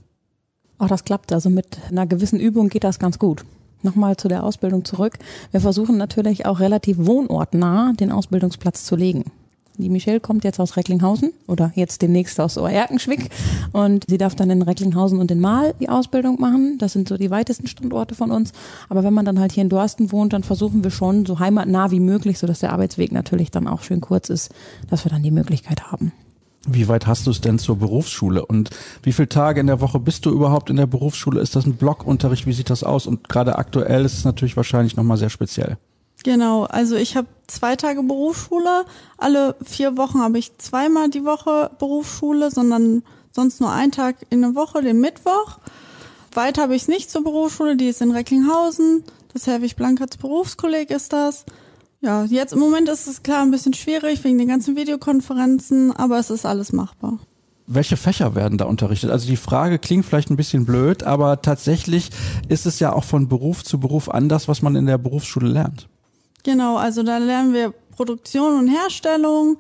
Auch 0.79 0.89
das 0.89 1.05
klappt. 1.05 1.33
Also 1.33 1.51
mit 1.51 1.79
einer 1.91 2.07
gewissen 2.07 2.41
Übung 2.41 2.71
geht 2.71 2.85
das 2.85 2.99
ganz 2.99 3.19
gut. 3.19 3.45
Nochmal 3.83 4.17
zu 4.17 4.29
der 4.29 4.45
Ausbildung 4.45 4.85
zurück. 4.85 5.19
Wir 5.53 5.61
versuchen 5.61 5.99
natürlich 5.99 6.47
auch 6.47 6.61
relativ 6.61 6.97
wohnortnah 6.99 7.93
den 7.93 8.11
Ausbildungsplatz 8.11 8.85
zu 8.85 8.97
legen. 8.97 9.25
Die 9.81 9.89
Michelle 9.89 10.21
kommt 10.21 10.45
jetzt 10.45 10.61
aus 10.61 10.77
Recklinghausen 10.77 11.33
oder 11.47 11.73
jetzt 11.75 12.03
demnächst 12.03 12.41
aus 12.41 12.59
Oerkenschwick 12.59 13.31
und 13.73 14.05
sie 14.09 14.19
darf 14.19 14.35
dann 14.35 14.51
in 14.51 14.63
Recklinghausen 14.63 15.19
und 15.19 15.31
in 15.31 15.41
Mahl 15.41 15.75
die 15.81 15.89
Ausbildung 15.89 16.41
machen. 16.41 16.79
Das 16.79 16.93
sind 16.93 17.09
so 17.09 17.17
die 17.17 17.31
weitesten 17.31 17.67
Standorte 17.67 18.15
von 18.15 18.31
uns. 18.31 18.53
Aber 18.89 19.05
wenn 19.05 19.15
man 19.15 19.25
dann 19.25 19.39
halt 19.39 19.53
hier 19.53 19.63
in 19.63 19.69
Dorsten 19.69 20.13
wohnt, 20.13 20.33
dann 20.33 20.43
versuchen 20.43 20.85
wir 20.85 20.91
schon 20.91 21.27
so 21.27 21.39
heimatnah 21.39 21.91
wie 21.91 22.01
möglich, 22.01 22.39
sodass 22.39 22.61
der 22.61 22.73
Arbeitsweg 22.73 23.13
natürlich 23.13 23.51
dann 23.51 23.67
auch 23.67 23.83
schön 23.83 24.01
kurz 24.01 24.29
ist, 24.29 24.51
dass 24.89 25.05
wir 25.05 25.11
dann 25.11 25.23
die 25.23 25.31
Möglichkeit 25.31 25.91
haben. 25.91 26.13
Wie 26.69 26.89
weit 26.89 27.07
hast 27.07 27.27
du 27.27 27.31
es 27.31 27.41
denn 27.41 27.59
zur 27.59 27.79
Berufsschule 27.79 28.45
und 28.45 28.69
wie 29.03 29.13
viele 29.13 29.31
Tage 29.31 29.61
in 29.61 29.67
der 29.67 29.81
Woche 29.81 29.99
bist 29.99 30.27
du 30.27 30.31
überhaupt 30.31 30.69
in 30.69 30.77
der 30.77 30.87
Berufsschule? 30.87 31.41
Ist 31.41 31.57
das 31.57 31.65
ein 31.65 31.77
Blockunterricht? 31.77 32.47
Wie 32.47 32.53
sieht 32.53 32.69
das 32.69 32.85
aus? 32.85 33.07
Und 33.07 33.31
gerade 33.31 33.57
aktuell 33.57 34.05
ist 34.05 34.19
es 34.19 34.25
natürlich 34.25 34.59
wahrscheinlich 34.59 34.95
nochmal 34.95 35.17
sehr 35.17 35.31
speziell. 35.31 35.79
Genau, 36.23 36.65
also 36.65 36.97
ich 36.97 37.17
habe 37.17 37.29
zwei 37.47 37.77
Tage 37.77 38.03
Berufsschule. 38.03 38.85
Alle 39.17 39.57
vier 39.65 39.97
Wochen 39.97 40.21
habe 40.21 40.39
ich 40.39 40.57
zweimal 40.59 41.09
die 41.09 41.25
Woche 41.25 41.71
Berufsschule, 41.79 42.51
sondern 42.51 43.03
sonst 43.31 43.61
nur 43.61 43.73
einen 43.73 43.93
Tag 43.93 44.17
in 44.29 44.43
der 44.43 44.55
Woche, 44.55 44.83
den 44.83 45.01
Mittwoch. 45.01 45.59
Weiter 46.35 46.63
habe 46.63 46.77
ich 46.77 46.83
es 46.83 46.89
nicht 46.89 47.11
zur 47.11 47.25
Berufsschule, 47.25 47.77
die 47.77 47.89
ist 47.89 48.03
in 48.03 48.13
Recklinghausen. 48.13 49.05
Das 49.33 49.47
Herwig 49.47 49.77
Blankerts 49.77 50.17
Berufskolleg 50.17 50.91
ist 50.91 51.13
das. 51.13 51.45
Ja, 52.01 52.25
jetzt 52.25 52.53
im 52.53 52.59
Moment 52.59 52.89
ist 52.89 53.07
es 53.07 53.23
klar 53.23 53.43
ein 53.43 53.51
bisschen 53.51 53.75
schwierig 53.75 54.25
wegen 54.25 54.39
den 54.39 54.49
ganzen 54.49 54.77
Videokonferenzen, 54.77 55.93
aber 55.93 56.19
es 56.19 56.31
ist 56.31 56.47
alles 56.47 56.73
machbar. 56.73 57.19
Welche 57.67 57.97
Fächer 57.97 58.35
werden 58.35 58.59
da 58.59 58.65
unterrichtet? 58.65 59.11
Also 59.11 59.29
die 59.29 59.37
Frage 59.37 59.79
klingt 59.79 60.05
vielleicht 60.05 60.31
ein 60.31 60.37
bisschen 60.37 60.65
blöd, 60.65 61.05
aber 61.05 61.41
tatsächlich 61.43 62.11
ist 62.49 62.67
es 62.67 62.81
ja 62.81 62.93
auch 62.93 63.05
von 63.05 63.29
Beruf 63.29 63.63
zu 63.63 63.79
Beruf 63.79 64.09
anders, 64.09 64.49
was 64.49 64.63
man 64.63 64.77
in 64.77 64.87
der 64.87 64.99
Berufsschule 64.99 65.49
lernt. 65.49 65.89
Genau, 66.43 66.77
also 66.77 67.03
da 67.03 67.19
lernen 67.19 67.53
wir 67.53 67.73
Produktion 67.95 68.59
und 68.59 68.69
Herstellung 68.69 69.59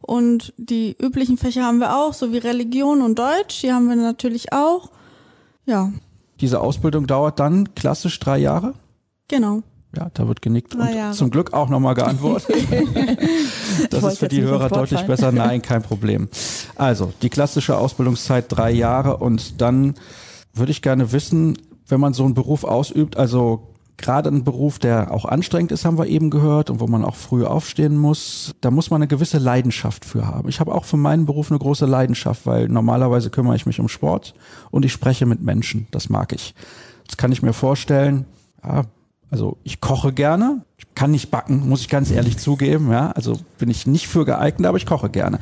und 0.00 0.52
die 0.56 0.96
üblichen 1.00 1.38
Fächer 1.38 1.64
haben 1.64 1.78
wir 1.78 1.96
auch, 1.96 2.12
so 2.12 2.32
wie 2.32 2.38
Religion 2.38 3.02
und 3.02 3.18
Deutsch, 3.18 3.60
die 3.62 3.72
haben 3.72 3.88
wir 3.88 3.96
natürlich 3.96 4.52
auch. 4.52 4.90
Ja. 5.64 5.92
Diese 6.40 6.60
Ausbildung 6.60 7.06
dauert 7.06 7.38
dann 7.38 7.74
klassisch 7.74 8.18
drei 8.18 8.38
Jahre? 8.38 8.74
Genau. 9.28 9.62
Ja, 9.96 10.10
da 10.14 10.26
wird 10.26 10.40
genickt 10.40 10.74
Drei 10.74 10.88
und 10.88 10.96
Jahre. 10.96 11.14
zum 11.14 11.30
Glück 11.30 11.52
auch 11.52 11.68
nochmal 11.68 11.94
geantwortet. 11.94 12.56
das 13.90 14.04
ist 14.04 14.18
für 14.18 14.28
die 14.28 14.40
Hörer 14.40 14.70
deutlich 14.70 15.02
besser. 15.02 15.32
Nein, 15.32 15.60
kein 15.62 15.82
Problem. 15.82 16.28
Also, 16.76 17.12
die 17.20 17.28
klassische 17.28 17.76
Ausbildungszeit 17.76 18.46
drei 18.48 18.70
Jahre 18.70 19.18
und 19.18 19.60
dann 19.60 19.94
würde 20.54 20.72
ich 20.72 20.80
gerne 20.80 21.12
wissen, 21.12 21.58
wenn 21.86 22.00
man 22.00 22.14
so 22.14 22.24
einen 22.24 22.34
Beruf 22.34 22.64
ausübt, 22.64 23.18
also 23.18 23.71
gerade 23.96 24.30
ein 24.30 24.44
Beruf, 24.44 24.78
der 24.78 25.12
auch 25.12 25.24
anstrengend 25.24 25.72
ist, 25.72 25.84
haben 25.84 25.98
wir 25.98 26.06
eben 26.06 26.30
gehört 26.30 26.70
und 26.70 26.80
wo 26.80 26.86
man 26.86 27.04
auch 27.04 27.14
früh 27.14 27.44
aufstehen 27.44 27.96
muss, 27.96 28.54
da 28.60 28.70
muss 28.70 28.90
man 28.90 28.98
eine 28.98 29.08
gewisse 29.08 29.38
Leidenschaft 29.38 30.04
für 30.04 30.26
haben. 30.26 30.48
Ich 30.48 30.60
habe 30.60 30.74
auch 30.74 30.84
für 30.84 30.96
meinen 30.96 31.26
Beruf 31.26 31.50
eine 31.50 31.58
große 31.58 31.86
Leidenschaft, 31.86 32.46
weil 32.46 32.68
normalerweise 32.68 33.30
kümmere 33.30 33.56
ich 33.56 33.66
mich 33.66 33.80
um 33.80 33.88
Sport 33.88 34.34
und 34.70 34.84
ich 34.84 34.92
spreche 34.92 35.26
mit 35.26 35.42
Menschen. 35.42 35.86
Das 35.90 36.08
mag 36.08 36.32
ich. 36.32 36.54
Jetzt 37.04 37.18
kann 37.18 37.32
ich 37.32 37.42
mir 37.42 37.52
vorstellen, 37.52 38.24
ja, 38.64 38.82
also 39.30 39.56
ich 39.62 39.80
koche 39.80 40.12
gerne, 40.12 40.62
ich 40.76 40.94
kann 40.94 41.10
nicht 41.10 41.30
backen, 41.30 41.68
muss 41.68 41.80
ich 41.80 41.88
ganz 41.88 42.10
ehrlich 42.10 42.38
zugeben, 42.38 42.90
ja. 42.90 43.12
Also 43.12 43.38
bin 43.58 43.70
ich 43.70 43.86
nicht 43.86 44.08
für 44.08 44.24
geeignet, 44.24 44.66
aber 44.66 44.76
ich 44.76 44.86
koche 44.86 45.08
gerne. 45.08 45.38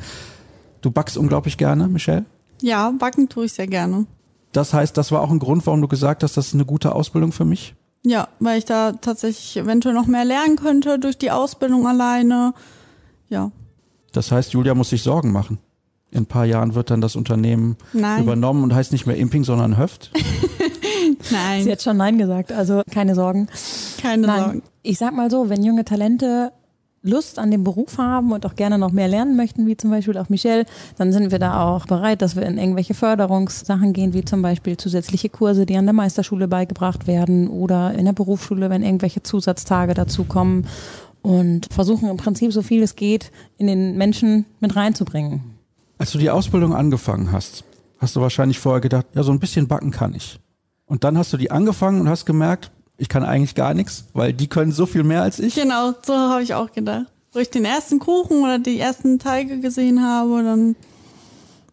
Du 0.81 0.91
backst 0.91 1.17
unglaublich 1.17 1.57
gerne, 1.57 1.87
Michelle? 1.87 2.25
Ja, 2.61 2.91
backen 2.97 3.27
tue 3.27 3.45
ich 3.45 3.53
sehr 3.53 3.67
gerne. 3.67 4.05
Das 4.51 4.73
heißt, 4.73 4.97
das 4.97 5.11
war 5.11 5.21
auch 5.21 5.31
ein 5.31 5.39
Grund, 5.39 5.65
warum 5.65 5.81
du 5.81 5.87
gesagt 5.87 6.23
hast, 6.23 6.37
das 6.37 6.47
ist 6.47 6.53
eine 6.53 6.65
gute 6.65 6.93
Ausbildung 6.93 7.31
für 7.31 7.45
mich? 7.45 7.75
Ja, 8.03 8.27
weil 8.39 8.57
ich 8.57 8.65
da 8.65 8.93
tatsächlich 8.93 9.57
eventuell 9.57 9.93
noch 9.93 10.07
mehr 10.07 10.25
lernen 10.25 10.55
könnte 10.55 10.97
durch 10.97 11.17
die 11.17 11.31
Ausbildung 11.31 11.87
alleine. 11.87 12.53
Ja. 13.29 13.51
Das 14.11 14.31
heißt, 14.31 14.53
Julia 14.53 14.73
muss 14.73 14.89
sich 14.89 15.03
Sorgen 15.03 15.31
machen. 15.31 15.59
In 16.09 16.23
ein 16.23 16.25
paar 16.25 16.45
Jahren 16.45 16.75
wird 16.75 16.89
dann 16.89 16.99
das 16.99 17.15
Unternehmen 17.15 17.77
Nein. 17.93 18.23
übernommen 18.23 18.63
und 18.63 18.73
heißt 18.75 18.91
nicht 18.91 19.05
mehr 19.05 19.15
Imping, 19.15 19.43
sondern 19.43 19.77
Höft. 19.77 20.11
Nein, 21.31 21.63
Sie 21.63 21.71
hat 21.71 21.81
schon 21.81 21.97
Nein 21.97 22.17
gesagt, 22.17 22.51
also 22.51 22.81
keine 22.91 23.15
Sorgen. 23.15 23.47
keine 24.01 24.27
Nein, 24.27 24.43
Sorgen. 24.43 24.63
ich 24.81 24.97
sag 24.97 25.13
mal 25.13 25.29
so, 25.31 25.49
wenn 25.49 25.63
junge 25.63 25.85
Talente 25.85 26.51
Lust 27.03 27.39
an 27.39 27.49
dem 27.49 27.63
Beruf 27.63 27.97
haben 27.97 28.31
und 28.31 28.45
auch 28.45 28.55
gerne 28.55 28.77
noch 28.77 28.91
mehr 28.91 29.07
lernen 29.07 29.35
möchten, 29.35 29.65
wie 29.65 29.75
zum 29.75 29.89
Beispiel 29.89 30.17
auch 30.17 30.29
Michelle, 30.29 30.65
dann 30.97 31.11
sind 31.11 31.31
wir 31.31 31.39
da 31.39 31.63
auch 31.63 31.87
bereit, 31.87 32.21
dass 32.21 32.35
wir 32.35 32.43
in 32.43 32.59
irgendwelche 32.59 32.93
Förderungssachen 32.93 33.91
gehen, 33.93 34.13
wie 34.13 34.23
zum 34.23 34.43
Beispiel 34.43 34.77
zusätzliche 34.77 35.29
Kurse, 35.29 35.65
die 35.65 35.77
an 35.77 35.85
der 35.85 35.93
Meisterschule 35.93 36.47
beigebracht 36.47 37.07
werden 37.07 37.47
oder 37.47 37.93
in 37.93 38.05
der 38.05 38.13
Berufsschule, 38.13 38.69
wenn 38.69 38.83
irgendwelche 38.83 39.23
Zusatztage 39.23 39.95
dazukommen 39.95 40.67
und 41.23 41.67
versuchen 41.71 42.07
im 42.07 42.17
Prinzip 42.17 42.53
so 42.53 42.61
viel 42.61 42.83
es 42.83 42.95
geht, 42.95 43.31
in 43.57 43.65
den 43.65 43.97
Menschen 43.97 44.45
mit 44.59 44.75
reinzubringen. 44.75 45.41
Als 45.97 46.11
du 46.11 46.19
die 46.19 46.29
Ausbildung 46.29 46.75
angefangen 46.75 47.31
hast, 47.31 47.63
hast 47.97 48.15
du 48.15 48.21
wahrscheinlich 48.21 48.59
vorher 48.59 48.81
gedacht, 48.81 49.07
ja, 49.15 49.23
so 49.23 49.31
ein 49.31 49.39
bisschen 49.39 49.67
backen 49.67 49.91
kann 49.91 50.13
ich. 50.13 50.39
Und 50.85 51.03
dann 51.03 51.17
hast 51.17 51.33
du 51.33 51.37
die 51.37 51.51
angefangen 51.51 52.01
und 52.01 52.09
hast 52.09 52.25
gemerkt, 52.25 52.71
ich 53.01 53.09
kann 53.09 53.23
eigentlich 53.23 53.55
gar 53.55 53.73
nichts, 53.73 54.05
weil 54.13 54.31
die 54.31 54.45
können 54.45 54.71
so 54.71 54.85
viel 54.85 55.01
mehr 55.01 55.23
als 55.23 55.39
ich. 55.39 55.55
Genau, 55.55 55.93
so 56.05 56.13
habe 56.13 56.43
ich 56.43 56.53
auch 56.53 56.71
gedacht. 56.71 57.07
Wo 57.33 57.39
ich 57.39 57.49
den 57.49 57.65
ersten 57.65 57.97
Kuchen 57.97 58.43
oder 58.43 58.59
die 58.59 58.79
ersten 58.79 59.17
Teige 59.17 59.59
gesehen 59.59 60.03
habe, 60.03 60.43
dann 60.43 60.75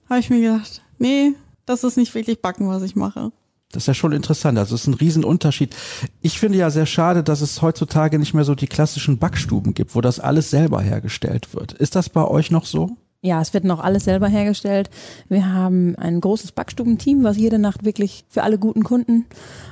habe 0.08 0.20
ich 0.20 0.30
mir 0.30 0.40
gedacht, 0.40 0.80
nee, 0.98 1.34
das 1.66 1.84
ist 1.84 1.98
nicht 1.98 2.14
wirklich 2.14 2.40
Backen, 2.40 2.68
was 2.68 2.82
ich 2.82 2.96
mache. 2.96 3.30
Das 3.72 3.82
ist 3.82 3.88
ja 3.88 3.94
schon 3.94 4.12
interessant. 4.12 4.56
Also 4.56 4.74
es 4.74 4.82
ist 4.82 4.86
ein 4.86 4.94
Riesenunterschied. 4.94 5.76
Ich 6.22 6.38
finde 6.38 6.56
ja 6.56 6.70
sehr 6.70 6.86
schade, 6.86 7.22
dass 7.22 7.42
es 7.42 7.60
heutzutage 7.60 8.18
nicht 8.18 8.32
mehr 8.32 8.44
so 8.44 8.54
die 8.54 8.66
klassischen 8.66 9.18
Backstuben 9.18 9.74
gibt, 9.74 9.94
wo 9.94 10.00
das 10.00 10.20
alles 10.20 10.48
selber 10.48 10.80
hergestellt 10.80 11.52
wird. 11.52 11.74
Ist 11.74 11.94
das 11.94 12.08
bei 12.08 12.24
euch 12.24 12.50
noch 12.50 12.64
so? 12.64 12.96
Ja, 13.20 13.40
es 13.40 13.52
wird 13.52 13.64
noch 13.64 13.80
alles 13.80 14.04
selber 14.04 14.28
hergestellt. 14.28 14.90
Wir 15.28 15.52
haben 15.52 15.96
ein 15.96 16.20
großes 16.20 16.52
Backstubenteam, 16.52 17.24
was 17.24 17.36
jede 17.36 17.58
Nacht 17.58 17.84
wirklich 17.84 18.24
für 18.28 18.44
alle 18.44 18.58
guten 18.58 18.84
Kunden 18.84 19.26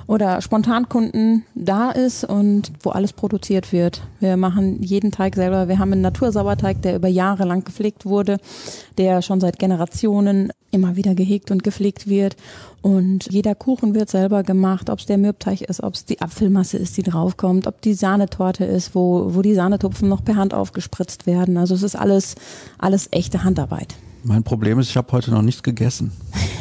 oder 0.09 0.41
Spontankunden 0.41 1.45
da 1.55 1.93
ist 1.93 2.25
und 2.25 2.73
wo 2.81 2.91
alles 2.91 3.13
produziert 3.13 3.73
wird. 3.73 4.03
Wir 4.19 4.37
machen 4.37 4.83
jeden 4.83 5.13
Teig 5.13 5.37
selber. 5.37 5.69
Wir 5.69 5.79
haben 5.79 5.93
einen 5.93 6.03
Natursauerteig, 6.03 6.83
der 6.83 6.97
über 6.97 7.07
Jahre 7.07 7.45
lang 7.45 7.63
gepflegt 7.63 8.05
wurde, 8.05 8.39
der 8.99 9.23
schon 9.23 9.41
seit 9.41 9.61
Generationen 9.61 10.53
immer 10.77 10.95
wieder 10.95 11.15
gehegt 11.15 11.51
und 11.51 11.65
gepflegt 11.65 12.07
wird. 12.09 12.37
Und 12.83 13.27
jeder 13.33 13.57
Kuchen 13.57 13.95
wird 13.95 14.09
selber 14.09 14.45
gemacht, 14.45 14.91
ob 14.91 15.01
es 15.01 15.07
der 15.07 15.19
Mürbteig 15.19 15.63
ist, 15.63 15.83
ob 15.83 15.95
es 15.95 16.05
die 16.05 16.21
Apfelmasse 16.21 16.79
ist, 16.79 16.97
die 16.97 17.03
draufkommt, 17.03 17.67
ob 17.67 17.81
die 17.81 17.95
Sahnetorte 17.95 18.65
ist, 18.65 18.95
wo, 18.95 19.35
wo 19.35 19.43
die 19.43 19.55
Sahnetupfen 19.55 20.09
noch 20.09 20.25
per 20.25 20.37
Hand 20.37 20.55
aufgespritzt 20.55 21.27
werden. 21.27 21.57
Also 21.57 21.75
es 21.75 21.83
ist 21.83 21.97
alles, 21.97 22.37
alles 22.79 23.09
echte 23.11 23.43
Handarbeit. 23.43 23.97
Mein 24.23 24.43
Problem 24.43 24.81
ist, 24.81 24.91
ich 24.91 24.97
habe 24.97 25.13
heute 25.13 25.31
noch 25.31 25.43
nichts 25.43 25.63
gegessen. 25.63 26.11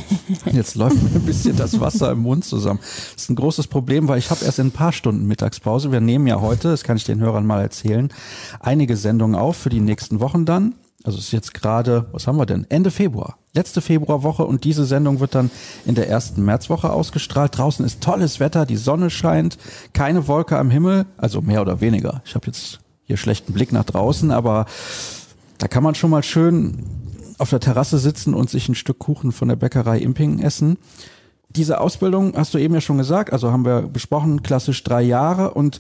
Jetzt 0.52 0.76
läuft 0.76 1.02
mir 1.02 1.10
ein 1.10 1.26
bisschen 1.26 1.56
das 1.56 1.80
Wasser 1.80 2.12
im 2.12 2.20
Mund 2.20 2.46
zusammen. 2.46 2.80
Das 2.80 3.24
ist 3.24 3.30
ein 3.32 3.36
großes 3.36 3.68
Problem, 3.68 4.08
weil 4.08 4.20
ich 4.20 4.30
habe 4.30 4.46
erst 4.46 4.60
in 4.60 4.68
ein 4.68 4.72
paar 4.72 4.92
Stunden 4.92 5.26
Mittagspause. 5.26 5.92
Wir 5.92 6.00
nehmen 6.00 6.28
ja 6.28 6.42
heute, 6.42 6.70
das 6.70 6.84
kann 6.84 6.96
ich 6.96 7.06
den 7.06 7.20
Hörern 7.20 7.46
mal 7.46 7.62
erzählen, 7.62 8.10
einige 8.60 8.98
Sendungen 8.98 9.36
auf 9.36 9.58
für 9.58 9.70
die 9.70 9.80
nächsten 9.80 10.20
Wochen 10.20 10.46
dann. 10.46 10.76
Also 11.06 11.20
es 11.20 11.26
ist 11.26 11.32
jetzt 11.32 11.54
gerade, 11.54 12.08
was 12.12 12.26
haben 12.26 12.38
wir 12.38 12.48
denn? 12.48 12.66
Ende 12.70 12.90
Februar. 12.90 13.38
Letzte 13.54 13.80
Februarwoche 13.80 14.44
und 14.44 14.64
diese 14.64 14.86
Sendung 14.86 15.20
wird 15.20 15.36
dann 15.36 15.52
in 15.86 15.94
der 15.94 16.10
ersten 16.10 16.44
Märzwoche 16.44 16.92
ausgestrahlt. 16.92 17.56
Draußen 17.56 17.86
ist 17.86 18.02
tolles 18.02 18.40
Wetter, 18.40 18.66
die 18.66 18.76
Sonne 18.76 19.12
scheint, 19.12 19.60
keine 19.94 20.28
Wolke 20.28 20.58
am 20.58 20.72
Himmel, 20.72 21.06
also 21.16 21.42
mehr 21.42 21.62
oder 21.62 21.80
weniger. 21.80 22.24
Ich 22.26 22.34
habe 22.34 22.48
jetzt 22.48 22.80
hier 23.04 23.18
schlechten 23.18 23.54
Blick 23.54 23.72
nach 23.72 23.84
draußen, 23.84 24.32
aber 24.32 24.66
da 25.60 25.68
kann 25.68 25.84
man 25.84 25.94
schon 25.94 26.10
mal 26.10 26.24
schön 26.24 26.84
auf 27.38 27.52
der 27.52 27.60
Terrasse 27.60 28.00
sitzen 28.00 28.34
und 28.34 28.50
sich 28.50 28.68
ein 28.68 28.76
Stück 28.76 28.98
Kuchen 28.98 29.32
von 29.32 29.48
der 29.48 29.58
Bäckerei 29.58 30.00
Imping 30.00 30.40
essen. 30.40 30.78
Diese 31.50 31.82
Ausbildung 31.82 32.34
hast 32.36 32.56
du 32.56 32.58
eben 32.58 32.74
ja 32.74 32.82
schon 32.82 32.98
gesagt, 32.98 33.32
also 33.32 33.52
haben 33.52 33.64
wir 33.64 33.84
besprochen, 33.84 34.42
klassisch 34.42 34.84
drei 34.84 35.04
Jahre 35.04 35.54
und 35.54 35.80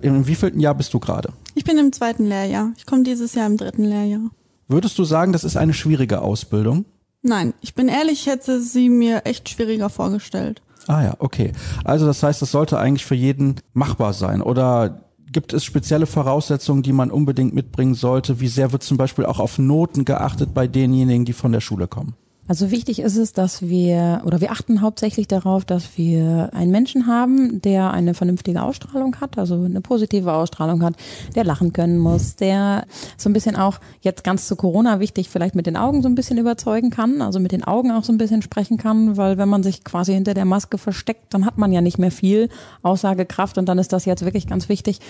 im 0.00 0.26
wievielten 0.26 0.60
Jahr 0.60 0.74
bist 0.74 0.92
du 0.92 0.98
gerade? 0.98 1.32
Ich 1.54 1.64
bin 1.64 1.78
im 1.78 1.92
zweiten 1.92 2.26
Lehrjahr. 2.26 2.72
Ich 2.76 2.84
komme 2.84 3.04
dieses 3.04 3.34
Jahr 3.34 3.46
im 3.46 3.56
dritten 3.56 3.84
Lehrjahr. 3.84 4.30
Würdest 4.68 4.98
du 4.98 5.04
sagen, 5.04 5.32
das 5.32 5.44
ist 5.44 5.56
eine 5.56 5.74
schwierige 5.74 6.22
Ausbildung? 6.22 6.84
Nein, 7.22 7.54
ich 7.60 7.74
bin 7.74 7.88
ehrlich, 7.88 8.20
ich 8.20 8.26
hätte 8.26 8.60
sie 8.60 8.88
mir 8.88 9.22
echt 9.24 9.48
schwieriger 9.48 9.90
vorgestellt. 9.90 10.62
Ah 10.86 11.02
ja, 11.02 11.14
okay. 11.18 11.52
Also 11.84 12.06
das 12.06 12.22
heißt, 12.22 12.42
das 12.42 12.52
sollte 12.52 12.78
eigentlich 12.78 13.04
für 13.04 13.14
jeden 13.14 13.56
machbar 13.72 14.12
sein. 14.12 14.42
Oder 14.42 15.02
gibt 15.32 15.52
es 15.52 15.64
spezielle 15.64 16.06
Voraussetzungen, 16.06 16.82
die 16.82 16.92
man 16.92 17.10
unbedingt 17.10 17.54
mitbringen 17.54 17.94
sollte? 17.94 18.40
Wie 18.40 18.48
sehr 18.48 18.72
wird 18.72 18.82
zum 18.82 18.96
Beispiel 18.96 19.26
auch 19.26 19.40
auf 19.40 19.58
Noten 19.58 20.04
geachtet 20.04 20.54
bei 20.54 20.66
denjenigen, 20.66 21.24
die 21.24 21.32
von 21.32 21.52
der 21.52 21.60
Schule 21.60 21.88
kommen? 21.88 22.14
Also 22.48 22.70
wichtig 22.70 23.00
ist 23.00 23.16
es, 23.16 23.32
dass 23.32 23.62
wir, 23.62 24.22
oder 24.24 24.40
wir 24.40 24.52
achten 24.52 24.80
hauptsächlich 24.80 25.26
darauf, 25.26 25.64
dass 25.64 25.98
wir 25.98 26.50
einen 26.52 26.70
Menschen 26.70 27.08
haben, 27.08 27.60
der 27.60 27.90
eine 27.90 28.14
vernünftige 28.14 28.62
Ausstrahlung 28.62 29.16
hat, 29.20 29.36
also 29.36 29.64
eine 29.64 29.80
positive 29.80 30.32
Ausstrahlung 30.32 30.82
hat, 30.82 30.94
der 31.34 31.44
lachen 31.44 31.72
können 31.72 31.98
muss, 31.98 32.36
der 32.36 32.86
so 33.16 33.28
ein 33.28 33.32
bisschen 33.32 33.56
auch, 33.56 33.80
jetzt 34.00 34.22
ganz 34.22 34.46
zu 34.46 34.54
Corona 34.54 35.00
wichtig, 35.00 35.28
vielleicht 35.28 35.56
mit 35.56 35.66
den 35.66 35.76
Augen 35.76 36.02
so 36.02 36.08
ein 36.08 36.14
bisschen 36.14 36.38
überzeugen 36.38 36.90
kann, 36.90 37.20
also 37.20 37.40
mit 37.40 37.50
den 37.50 37.64
Augen 37.64 37.90
auch 37.90 38.04
so 38.04 38.12
ein 38.12 38.18
bisschen 38.18 38.42
sprechen 38.42 38.76
kann, 38.76 39.16
weil 39.16 39.38
wenn 39.38 39.48
man 39.48 39.64
sich 39.64 39.82
quasi 39.82 40.12
hinter 40.14 40.34
der 40.34 40.44
Maske 40.44 40.78
versteckt, 40.78 41.34
dann 41.34 41.46
hat 41.46 41.58
man 41.58 41.72
ja 41.72 41.80
nicht 41.80 41.98
mehr 41.98 42.12
viel 42.12 42.48
Aussagekraft 42.82 43.58
und 43.58 43.68
dann 43.68 43.78
ist 43.78 43.92
das 43.92 44.04
jetzt 44.04 44.24
wirklich 44.24 44.46
ganz 44.46 44.68
wichtig. 44.68 45.00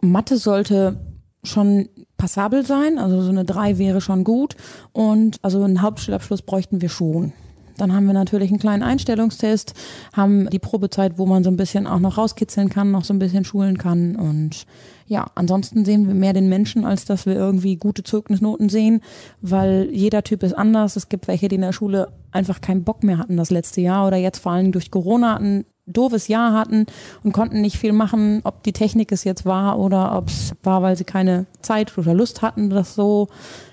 Mathe 0.00 0.38
sollte 0.38 0.96
schon 1.42 1.88
passabel 2.16 2.66
sein, 2.66 2.98
also 2.98 3.22
so 3.22 3.30
eine 3.30 3.44
3 3.44 3.78
wäre 3.78 4.00
schon 4.00 4.24
gut 4.24 4.56
und 4.92 5.38
also 5.42 5.62
einen 5.62 5.82
Hauptschulabschluss 5.82 6.42
bräuchten 6.42 6.80
wir 6.80 6.88
schon. 6.88 7.32
Dann 7.78 7.94
haben 7.94 8.06
wir 8.06 8.12
natürlich 8.12 8.50
einen 8.50 8.58
kleinen 8.58 8.82
Einstellungstest, 8.82 9.72
haben 10.12 10.50
die 10.50 10.58
Probezeit, 10.58 11.16
wo 11.16 11.24
man 11.24 11.42
so 11.42 11.50
ein 11.50 11.56
bisschen 11.56 11.86
auch 11.86 11.98
noch 11.98 12.18
rauskitzeln 12.18 12.68
kann, 12.68 12.90
noch 12.90 13.04
so 13.04 13.14
ein 13.14 13.18
bisschen 13.18 13.44
schulen 13.44 13.78
kann 13.78 14.16
und 14.16 14.66
ja, 15.06 15.26
ansonsten 15.34 15.84
sehen 15.84 16.06
wir 16.06 16.14
mehr 16.14 16.34
den 16.34 16.48
Menschen, 16.48 16.84
als 16.84 17.04
dass 17.04 17.26
wir 17.26 17.34
irgendwie 17.34 17.76
gute 17.76 18.04
Zeugnisnoten 18.04 18.68
sehen, 18.68 19.00
weil 19.40 19.88
jeder 19.90 20.22
Typ 20.22 20.44
ist 20.44 20.52
anders. 20.52 20.94
Es 20.94 21.08
gibt 21.08 21.26
welche, 21.26 21.48
die 21.48 21.56
in 21.56 21.62
der 21.62 21.72
Schule 21.72 22.12
einfach 22.30 22.60
keinen 22.60 22.84
Bock 22.84 23.02
mehr 23.02 23.18
hatten 23.18 23.36
das 23.36 23.50
letzte 23.50 23.80
Jahr 23.80 24.06
oder 24.06 24.18
jetzt 24.18 24.38
vor 24.38 24.52
allem 24.52 24.70
durch 24.70 24.92
Corona 24.92 25.36
ein 25.36 25.64
doofes 25.86 26.28
Jahr 26.28 26.52
hatten 26.52 26.86
und 27.24 27.32
konnten 27.32 27.60
nicht 27.60 27.78
viel 27.78 27.92
machen, 27.92 28.40
ob 28.44 28.62
die 28.62 28.72
Technik 28.72 29.12
es 29.12 29.24
jetzt 29.24 29.44
war 29.44 29.78
oder 29.78 30.16
ob 30.16 30.28
es 30.28 30.54
war, 30.62 30.82
weil 30.82 30.96
sie 30.96 31.04
keine 31.04 31.46
Zeit 31.62 31.96
oder 31.98 32.14
Lust 32.14 32.42
hatten, 32.42 32.70
das 32.70 32.94
so 32.94 33.28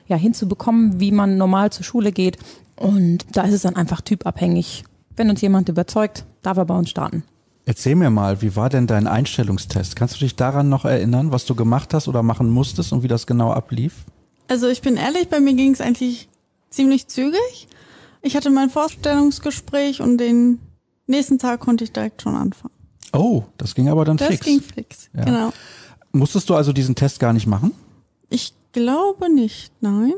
ja 0.08 0.16
hinzubekommen, 0.16 1.00
wie 1.00 1.12
man 1.12 1.38
normal 1.38 1.72
zur 1.72 1.84
Schule 1.84 2.12
geht. 2.12 2.38
Und 2.76 3.26
da 3.32 3.44
ist 3.44 3.54
es 3.54 3.62
dann 3.64 3.76
einfach 3.76 4.02
typabhängig. 4.02 4.84
Wenn 5.16 5.30
uns 5.30 5.42
jemand 5.42 5.70
überzeugt, 5.70 6.26
darf 6.42 6.58
er 6.58 6.66
bei 6.66 6.76
uns 6.76 6.90
starten. 6.90 7.24
Erzähl 7.66 7.96
mir 7.96 8.10
mal, 8.10 8.42
wie 8.42 8.56
war 8.56 8.70
denn 8.70 8.88
dein 8.88 9.08
Einstellungstest? 9.08 9.98
Kannst 9.98 10.16
du 10.16 10.20
dich 10.20 10.38
daran 10.38 10.70
noch 10.70 10.86
erinnern, 10.86 11.34
was 11.34 11.46
du 11.46 11.54
gemacht 11.54 11.94
hast 11.94 12.08
oder 12.08 12.24
machen 12.24 12.50
musstest 12.50 12.94
und 12.94 13.04
wie 13.04 13.10
das 13.10 13.28
genau 13.28 13.52
ablief? 13.52 14.06
Also 14.48 14.70
ich 14.70 14.82
bin 14.82 14.96
ehrlich, 14.96 15.28
bei 15.28 15.42
mir 15.42 15.54
ging 15.54 15.74
es 15.74 15.82
eigentlich 15.82 16.30
ziemlich 16.70 17.08
zügig. 17.08 17.68
Ich 18.22 18.38
hatte 18.38 18.50
mein 18.52 18.70
Vorstellungsgespräch 18.70 20.02
und 20.02 20.18
den 20.18 20.60
nächsten 21.08 21.40
Tag 21.40 21.60
konnte 21.60 21.84
ich 21.84 21.92
direkt 21.92 22.22
schon 22.22 22.36
anfangen. 22.36 22.74
Oh, 23.14 23.44
das 23.58 23.76
ging 23.76 23.90
aber 23.90 24.06
dann 24.06 24.18
das 24.18 24.28
fix. 24.28 24.40
Das 24.40 24.48
ging 24.48 24.62
fix, 24.62 25.10
ja. 25.16 25.24
genau. 25.24 25.54
Musstest 26.12 26.50
du 26.50 26.56
also 26.56 26.74
diesen 26.74 26.96
Test 26.96 27.20
gar 27.20 27.34
nicht 27.34 27.48
machen? 27.48 27.72
Ich 28.30 28.54
glaube 28.72 29.34
nicht, 29.34 29.72
nein. 29.82 30.14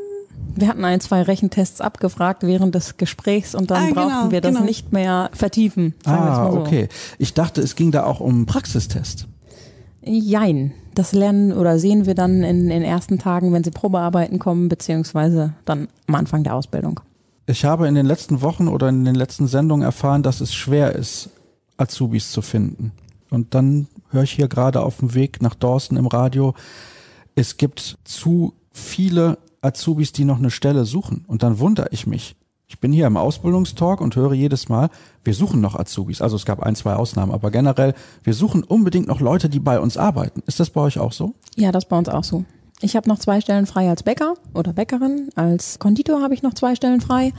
Wir 0.55 0.67
hatten 0.67 0.86
ein, 0.86 1.00
zwei 1.01 1.22
Rechentests 1.22 1.81
abgefragt 1.81 2.43
während 2.43 2.74
des 2.74 2.98
Gesprächs 2.98 3.55
und 3.55 3.72
dann 3.72 3.91
ah, 3.91 3.93
brauchten 3.93 4.10
genau, 4.10 4.31
wir 4.31 4.41
das 4.41 4.53
genau. 4.53 4.65
nicht 4.65 4.91
mehr 4.93 5.29
vertiefen. 5.34 5.93
ah, 6.05 6.51
so. 6.51 6.60
okay. 6.60 6.88
Ich 7.17 7.34
dachte, 7.34 7.62
es 7.62 7.75
ging 7.75 7.91
da 7.91 8.03
auch 8.03 8.19
um 8.19 8.46
Praxistest. 8.46 9.27
Jein. 10.01 10.74
Das 10.96 11.13
lernen 11.13 11.53
oder 11.53 11.77
sehen 11.77 12.05
wir 12.05 12.15
dann 12.15 12.43
in 12.43 12.67
den 12.67 12.81
ersten 12.81 13.19
Tagen, 13.19 13.53
wenn 13.53 13.63
sie 13.63 13.72
Probearbeiten 13.72 14.39
kommen, 14.39 14.69
beziehungsweise 14.69 15.53
dann 15.65 15.88
am 16.08 16.15
Anfang 16.15 16.43
der 16.43 16.55
Ausbildung. 16.55 17.01
Ich 17.50 17.65
habe 17.65 17.88
in 17.88 17.96
den 17.96 18.06
letzten 18.06 18.44
Wochen 18.44 18.68
oder 18.68 18.89
in 18.89 19.06
den 19.06 19.15
letzten 19.15 19.48
Sendungen 19.48 19.84
erfahren, 19.84 20.22
dass 20.22 20.39
es 20.39 20.53
schwer 20.53 20.94
ist, 20.94 21.32
Azubis 21.77 22.32
zu 22.32 22.44
finden. 22.44 22.91
Und 23.32 23.56
dann 23.56 23.88
höre 24.12 24.22
ich 24.22 24.34
hier 24.34 24.48
gerade 24.48 24.84
auf 24.84 24.98
dem 24.98 25.15
Weg 25.15 25.41
nach 25.41 25.56
Dorsten 25.56 25.98
im 25.98 26.06
Radio, 26.06 26.53
es 27.34 27.58
gibt 27.58 27.98
zu 28.03 28.53
viele 28.72 29.39
Azubis, 29.62 30.12
die 30.12 30.25
noch 30.25 30.38
eine 30.38 30.51
Stelle 30.51 30.86
suchen. 30.86 31.25
Und 31.27 31.41
dann 31.41 31.58
wundere 31.58 31.88
ich 31.89 32.06
mich. 32.06 32.36
Ich 32.68 32.79
bin 32.79 32.94
hier 32.94 33.08
im 33.08 33.18
Ausbildungstalk 33.18 34.00
und 34.00 34.15
höre 34.15 34.34
jedes 34.34 34.70
Mal, 34.70 34.91
wir 35.24 35.34
suchen 35.34 35.60
noch 35.60 35.74
Azubis. 35.74 36.22
Also 36.22 36.36
es 36.36 36.46
gab 36.46 36.62
ein, 36.62 36.75
zwei 36.75 36.94
Ausnahmen, 36.94 37.32
aber 37.32 37.50
generell, 37.50 37.96
wir 38.22 38.36
suchen 38.36 38.63
unbedingt 38.63 39.08
noch 39.08 39.22
Leute, 39.22 39.50
die 39.50 39.60
bei 39.60 39.79
uns 39.79 39.98
arbeiten. 39.98 40.44
Ist 40.46 40.60
das 40.60 40.70
bei 40.70 40.82
euch 40.82 41.00
auch 41.00 41.13
so? 41.13 41.34
Ja, 41.56 41.72
das 41.72 41.86
ist 41.86 41.89
bei 41.89 41.98
uns 41.98 42.10
auch 42.10 42.24
so. 42.24 42.46
Ich 42.81 42.95
habe 42.95 43.09
noch 43.09 43.19
zwei 43.19 43.41
Stellen 43.41 43.65
frei 43.65 43.89
als 43.89 44.03
Bäcker 44.03 44.36
oder 44.53 44.71
Bäckerin. 44.71 45.29
Als 45.36 45.79
Konditor 45.79 46.21
habe 46.21 46.33
ich 46.33 46.43
noch 46.43 46.53
zwei 46.53 46.75
Stellen 46.75 47.01
frei. 47.01 47.33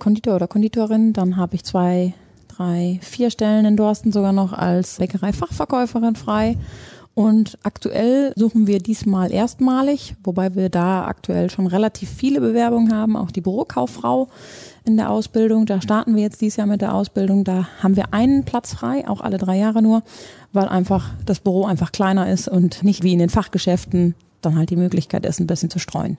Konditor 0.00 0.34
oder 0.34 0.48
Konditorin. 0.48 1.12
Dann 1.12 1.36
habe 1.36 1.54
ich 1.54 1.64
zwei, 1.64 2.12
drei, 2.48 2.98
vier 3.00 3.30
Stellen 3.30 3.66
in 3.66 3.76
Dorsten 3.76 4.10
sogar 4.10 4.32
noch 4.32 4.52
als 4.52 4.98
Bäckerei-Fachverkäuferin 4.98 6.16
frei. 6.16 6.56
Und 7.14 7.56
aktuell 7.62 8.32
suchen 8.34 8.66
wir 8.66 8.80
diesmal 8.80 9.30
erstmalig, 9.30 10.16
wobei 10.24 10.56
wir 10.56 10.68
da 10.68 11.04
aktuell 11.06 11.48
schon 11.48 11.68
relativ 11.68 12.10
viele 12.10 12.40
Bewerbungen 12.40 12.92
haben, 12.92 13.16
auch 13.16 13.30
die 13.30 13.40
Bürokauffrau 13.40 14.26
in 14.84 14.96
der 14.96 15.10
Ausbildung. 15.10 15.66
Da 15.66 15.80
starten 15.80 16.16
wir 16.16 16.24
jetzt 16.24 16.40
dieses 16.40 16.56
Jahr 16.56 16.66
mit 16.66 16.80
der 16.80 16.92
Ausbildung. 16.92 17.44
Da 17.44 17.68
haben 17.80 17.94
wir 17.94 18.12
einen 18.12 18.44
Platz 18.44 18.74
frei, 18.74 19.06
auch 19.06 19.20
alle 19.20 19.38
drei 19.38 19.56
Jahre 19.56 19.80
nur, 19.80 20.02
weil 20.52 20.66
einfach 20.66 21.10
das 21.24 21.38
Büro 21.38 21.64
einfach 21.66 21.92
kleiner 21.92 22.28
ist 22.28 22.48
und 22.48 22.82
nicht 22.82 23.04
wie 23.04 23.12
in 23.12 23.20
den 23.20 23.30
Fachgeschäften 23.30 24.16
dann 24.44 24.56
halt 24.56 24.70
die 24.70 24.76
Möglichkeit 24.76 25.26
ist, 25.26 25.40
ein 25.40 25.46
bisschen 25.46 25.70
zu 25.70 25.78
streuen. 25.78 26.18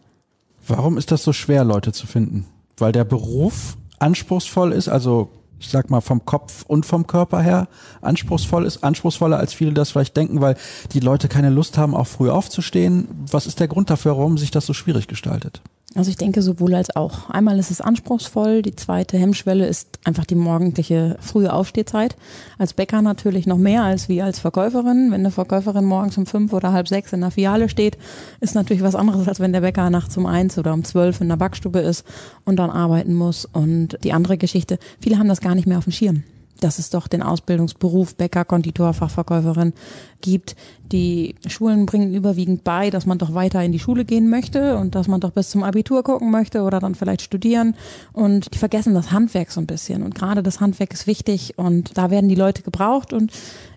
Warum 0.68 0.98
ist 0.98 1.12
das 1.12 1.24
so 1.24 1.34
schwer, 1.34 1.64
Leute 1.64 1.94
zu 1.94 2.08
finden? 2.08 2.46
Weil 2.78 2.92
der 2.92 3.04
Beruf 3.04 3.78
anspruchsvoll 4.00 4.72
ist, 4.72 4.90
also 4.90 5.30
ich 5.60 5.70
sag 5.70 5.90
mal 5.90 6.02
vom 6.02 6.26
Kopf 6.26 6.64
und 6.68 6.86
vom 6.86 7.08
Körper 7.08 7.42
her 7.42 7.68
anspruchsvoll 8.02 8.66
ist, 8.66 8.84
anspruchsvoller 8.84 9.38
als 9.38 9.54
viele 9.54 9.74
das 9.74 9.92
vielleicht 9.92 10.18
denken, 10.18 10.42
weil 10.42 10.58
die 10.92 11.00
Leute 11.00 11.28
keine 11.28 11.50
Lust 11.50 11.78
haben, 11.78 11.96
auch 11.96 12.08
früh 12.08 12.30
aufzustehen. 12.30 13.08
Was 13.32 13.48
ist 13.48 13.60
der 13.60 13.68
Grund 13.68 13.90
dafür, 13.90 14.18
warum 14.18 14.38
sich 14.38 14.52
das 14.52 14.66
so 14.66 14.74
schwierig 14.74 15.08
gestaltet? 15.08 15.62
Also 15.96 16.10
ich 16.10 16.18
denke 16.18 16.42
sowohl 16.42 16.76
als 16.76 16.94
auch. 16.94 17.30
Einmal 17.30 17.58
ist 17.58 17.72
es 17.72 17.80
anspruchsvoll, 17.80 18.62
die 18.62 18.76
zweite 18.76 19.18
Hemmschwelle 19.18 19.66
ist 19.66 19.98
einfach 20.04 20.26
die 20.26 20.36
morgendliche 20.36 21.16
frühe 21.22 21.54
Aufstehzeit. 21.54 22.18
Als 22.58 22.74
Bäcker 22.74 23.02
natürlich 23.02 23.48
noch 23.48 23.58
mehr 23.58 23.84
als 23.84 24.10
wie 24.10 24.22
als 24.22 24.40
Verkäuferin. 24.40 25.12
Wenn 25.12 25.22
eine 25.22 25.32
Verkäuferin 25.32 25.86
morgens 25.86 26.18
um 26.18 26.26
fünf 26.26 26.52
oder 26.52 26.74
halb 26.74 26.90
sechs 26.90 27.14
in 27.14 27.22
der 27.22 27.32
Filiale 27.32 27.70
steht, 27.70 27.98
ist 28.42 28.56
natürlich 28.56 28.84
was 28.84 28.96
anderes, 28.96 29.30
als 29.30 29.40
wenn 29.40 29.54
der 29.54 29.62
Bäcker 29.62 29.90
nachts 29.90 30.18
um 30.18 30.26
eins 30.26 30.58
oder 30.58 30.74
um 30.74 30.84
zwölf 30.84 31.22
in 31.22 31.30
der 31.30 31.38
Backstube 31.38 31.80
ist 31.80 32.06
und 32.44 32.58
dann 32.58 32.70
arbeiten 32.70 33.14
muss. 33.14 33.46
Und 33.46 33.98
die 34.04 34.12
andere 34.12 34.38
Geschichte, 34.38 34.80
viele 35.00 35.18
haben 35.18 35.30
das 35.30 35.40
gar 35.40 35.56
nicht 35.56 35.66
mehr 35.66 35.78
auf 35.78 35.86
dem 35.86 35.94
Schirm 35.94 36.24
dass 36.62 36.80
es 36.80 36.90
doch 36.90 37.08
den 37.08 37.22
Ausbildungsberuf 37.22 38.16
Bäcker, 38.16 38.46
Konditor, 38.46 38.94
Fachverkäuferin 38.94 39.74
gibt. 40.22 40.56
Die 40.92 41.36
Schulen 41.48 41.86
bringen 41.86 42.14
überwiegend 42.14 42.64
bei, 42.64 42.90
dass 42.90 43.06
man 43.06 43.18
doch 43.18 43.34
weiter 43.34 43.64
in 43.64 43.72
die 43.72 43.80
Schule 43.80 44.06
gehen 44.06 44.30
möchte 44.30 44.78
und 44.78 44.96
dass 44.96 45.08
man 45.08 45.20
doch 45.20 45.32
bis 45.32 45.50
zum 45.50 45.64
Abitur 45.64 46.04
gucken 46.04 46.32
möchte 46.32 46.62
oder 46.62 46.80
dann 46.80 46.96
vielleicht 46.96 47.22
studieren. 47.22 47.76
Und 48.14 48.54
die 48.54 48.58
vergessen 48.58 48.94
das 48.94 49.12
Handwerk 49.12 49.52
so 49.52 49.60
ein 49.60 49.68
bisschen. 49.68 50.04
Und 50.04 50.16
gerade 50.16 50.44
das 50.44 50.62
Handwerk 50.62 50.94
ist 50.94 51.08
wichtig 51.08 51.58
und 51.58 51.98
da 51.98 52.10
werden 52.10 52.30
die 52.30 52.36
Leute 52.36 52.62
gebraucht. 52.62 53.14
Und 53.14 53.32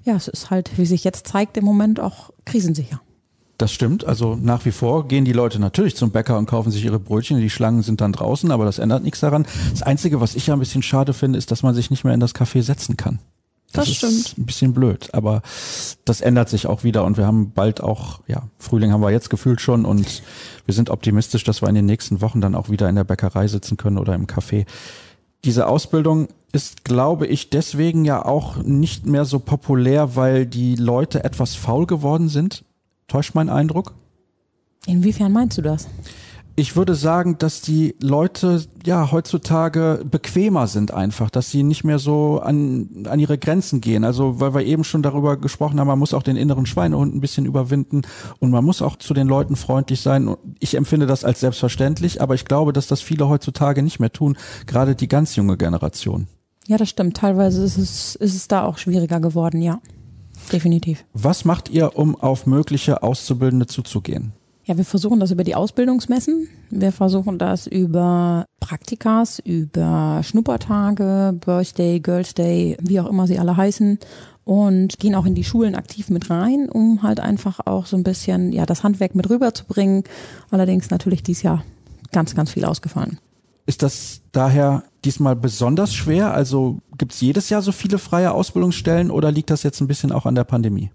ja, 0.04 0.14
es 0.14 0.28
ist 0.28 0.50
halt, 0.50 0.76
wie 0.78 0.86
sich 0.86 1.04
jetzt 1.04 1.26
zeigt, 1.26 1.56
im 1.56 1.64
Moment 1.64 2.00
auch 2.00 2.30
krisensicher. 2.44 3.00
Das 3.58 3.72
stimmt. 3.72 4.04
Also 4.04 4.38
nach 4.40 4.64
wie 4.64 4.70
vor 4.70 5.08
gehen 5.08 5.24
die 5.24 5.32
Leute 5.32 5.58
natürlich 5.58 5.96
zum 5.96 6.12
Bäcker 6.12 6.38
und 6.38 6.46
kaufen 6.46 6.70
sich 6.70 6.84
ihre 6.84 7.00
Brötchen. 7.00 7.40
Die 7.40 7.50
Schlangen 7.50 7.82
sind 7.82 8.00
dann 8.00 8.12
draußen, 8.12 8.52
aber 8.52 8.64
das 8.64 8.78
ändert 8.78 9.02
nichts 9.02 9.18
daran. 9.18 9.46
Das 9.72 9.82
Einzige, 9.82 10.20
was 10.20 10.36
ich 10.36 10.46
ja 10.46 10.54
ein 10.54 10.60
bisschen 10.60 10.82
schade 10.82 11.12
finde, 11.12 11.38
ist, 11.38 11.50
dass 11.50 11.64
man 11.64 11.74
sich 11.74 11.90
nicht 11.90 12.04
mehr 12.04 12.14
in 12.14 12.20
das 12.20 12.36
Café 12.36 12.62
setzen 12.62 12.96
kann. 12.96 13.18
Das, 13.72 13.86
das 13.86 13.96
stimmt. 13.96 14.12
Ist 14.12 14.38
ein 14.38 14.46
bisschen 14.46 14.72
blöd, 14.72 15.10
aber 15.12 15.42
das 16.04 16.20
ändert 16.20 16.48
sich 16.48 16.66
auch 16.66 16.84
wieder 16.84 17.04
und 17.04 17.18
wir 17.18 17.26
haben 17.26 17.50
bald 17.50 17.82
auch, 17.82 18.20
ja, 18.26 18.44
Frühling 18.58 18.92
haben 18.92 19.02
wir 19.02 19.10
jetzt 19.10 19.28
gefühlt 19.28 19.60
schon 19.60 19.84
und 19.84 20.22
wir 20.64 20.72
sind 20.72 20.88
optimistisch, 20.88 21.44
dass 21.44 21.60
wir 21.60 21.68
in 21.68 21.74
den 21.74 21.84
nächsten 21.84 22.22
Wochen 22.22 22.40
dann 22.40 22.54
auch 22.54 22.70
wieder 22.70 22.88
in 22.88 22.94
der 22.94 23.04
Bäckerei 23.04 23.46
sitzen 23.46 23.76
können 23.76 23.98
oder 23.98 24.14
im 24.14 24.26
Café. 24.26 24.64
Diese 25.44 25.66
Ausbildung 25.66 26.28
ist, 26.52 26.84
glaube 26.84 27.26
ich, 27.26 27.50
deswegen 27.50 28.04
ja 28.04 28.24
auch 28.24 28.56
nicht 28.56 29.04
mehr 29.04 29.26
so 29.26 29.38
populär, 29.38 30.16
weil 30.16 30.46
die 30.46 30.76
Leute 30.76 31.24
etwas 31.24 31.54
faul 31.54 31.86
geworden 31.86 32.28
sind. 32.28 32.64
Täuscht 33.08 33.34
mein 33.34 33.48
Eindruck? 33.48 33.94
Inwiefern 34.86 35.32
meinst 35.32 35.58
du 35.58 35.62
das? 35.62 35.88
Ich 36.56 36.74
würde 36.74 36.96
sagen, 36.96 37.38
dass 37.38 37.60
die 37.60 37.94
Leute 38.02 38.64
ja 38.84 39.12
heutzutage 39.12 40.04
bequemer 40.04 40.66
sind 40.66 40.92
einfach, 40.92 41.30
dass 41.30 41.52
sie 41.52 41.62
nicht 41.62 41.84
mehr 41.84 42.00
so 42.00 42.40
an, 42.40 43.06
an 43.08 43.20
ihre 43.20 43.38
Grenzen 43.38 43.80
gehen. 43.80 44.02
Also 44.02 44.40
weil 44.40 44.54
wir 44.54 44.64
eben 44.64 44.82
schon 44.82 45.02
darüber 45.02 45.36
gesprochen 45.36 45.78
haben, 45.78 45.86
man 45.86 46.00
muss 46.00 46.14
auch 46.14 46.24
den 46.24 46.36
inneren 46.36 46.66
Schweinehund 46.66 47.14
ein 47.14 47.20
bisschen 47.20 47.46
überwinden 47.46 48.02
und 48.40 48.50
man 48.50 48.64
muss 48.64 48.82
auch 48.82 48.96
zu 48.96 49.14
den 49.14 49.28
Leuten 49.28 49.54
freundlich 49.54 50.00
sein. 50.00 50.34
Ich 50.58 50.74
empfinde 50.74 51.06
das 51.06 51.22
als 51.22 51.38
selbstverständlich, 51.38 52.20
aber 52.20 52.34
ich 52.34 52.44
glaube, 52.44 52.72
dass 52.72 52.88
das 52.88 53.00
viele 53.00 53.28
heutzutage 53.28 53.84
nicht 53.84 54.00
mehr 54.00 54.12
tun, 54.12 54.36
gerade 54.66 54.96
die 54.96 55.06
ganz 55.06 55.36
junge 55.36 55.56
Generation. 55.56 56.26
Ja, 56.66 56.76
das 56.76 56.88
stimmt. 56.88 57.16
Teilweise 57.16 57.62
ist 57.62 57.78
es, 57.78 58.16
ist 58.16 58.34
es 58.34 58.48
da 58.48 58.64
auch 58.64 58.78
schwieriger 58.78 59.20
geworden, 59.20 59.62
ja. 59.62 59.80
Definitiv. 60.48 61.04
Was 61.12 61.44
macht 61.44 61.68
ihr, 61.68 61.96
um 61.96 62.16
auf 62.16 62.46
mögliche 62.46 63.02
Auszubildende 63.02 63.66
zuzugehen? 63.66 64.32
Ja, 64.68 64.76
wir 64.76 64.84
versuchen 64.84 65.18
das 65.18 65.30
über 65.30 65.44
die 65.44 65.54
Ausbildungsmessen. 65.54 66.46
Wir 66.68 66.92
versuchen 66.92 67.38
das 67.38 67.66
über 67.66 68.44
Praktikas, 68.60 69.38
über 69.38 70.20
Schnuppertage, 70.22 71.34
Birthday, 71.40 72.00
Girls 72.00 72.34
Day, 72.34 72.76
wie 72.82 73.00
auch 73.00 73.08
immer 73.08 73.26
sie 73.26 73.38
alle 73.38 73.56
heißen. 73.56 73.98
Und 74.44 74.98
gehen 74.98 75.14
auch 75.14 75.24
in 75.24 75.34
die 75.34 75.44
Schulen 75.44 75.74
aktiv 75.74 76.10
mit 76.10 76.28
rein, 76.28 76.68
um 76.68 77.02
halt 77.02 77.20
einfach 77.20 77.60
auch 77.64 77.86
so 77.86 77.96
ein 77.96 78.02
bisschen, 78.02 78.52
ja, 78.52 78.66
das 78.66 78.82
Handwerk 78.82 79.14
mit 79.14 79.30
rüberzubringen. 79.30 80.04
Allerdings 80.50 80.90
natürlich 80.90 81.22
dieses 81.22 81.42
Jahr 81.42 81.64
ganz, 82.12 82.34
ganz 82.34 82.50
viel 82.50 82.66
ausgefallen. 82.66 83.18
Ist 83.68 83.82
das 83.82 84.22
daher 84.32 84.82
diesmal 85.04 85.36
besonders 85.36 85.92
schwer? 85.92 86.32
Also 86.32 86.78
gibt 86.96 87.12
es 87.12 87.20
jedes 87.20 87.50
Jahr 87.50 87.60
so 87.60 87.70
viele 87.70 87.98
freie 87.98 88.32
Ausbildungsstellen 88.32 89.10
oder 89.10 89.30
liegt 89.30 89.50
das 89.50 89.62
jetzt 89.62 89.82
ein 89.82 89.86
bisschen 89.86 90.10
auch 90.10 90.24
an 90.24 90.34
der 90.34 90.44
Pandemie? 90.44 90.90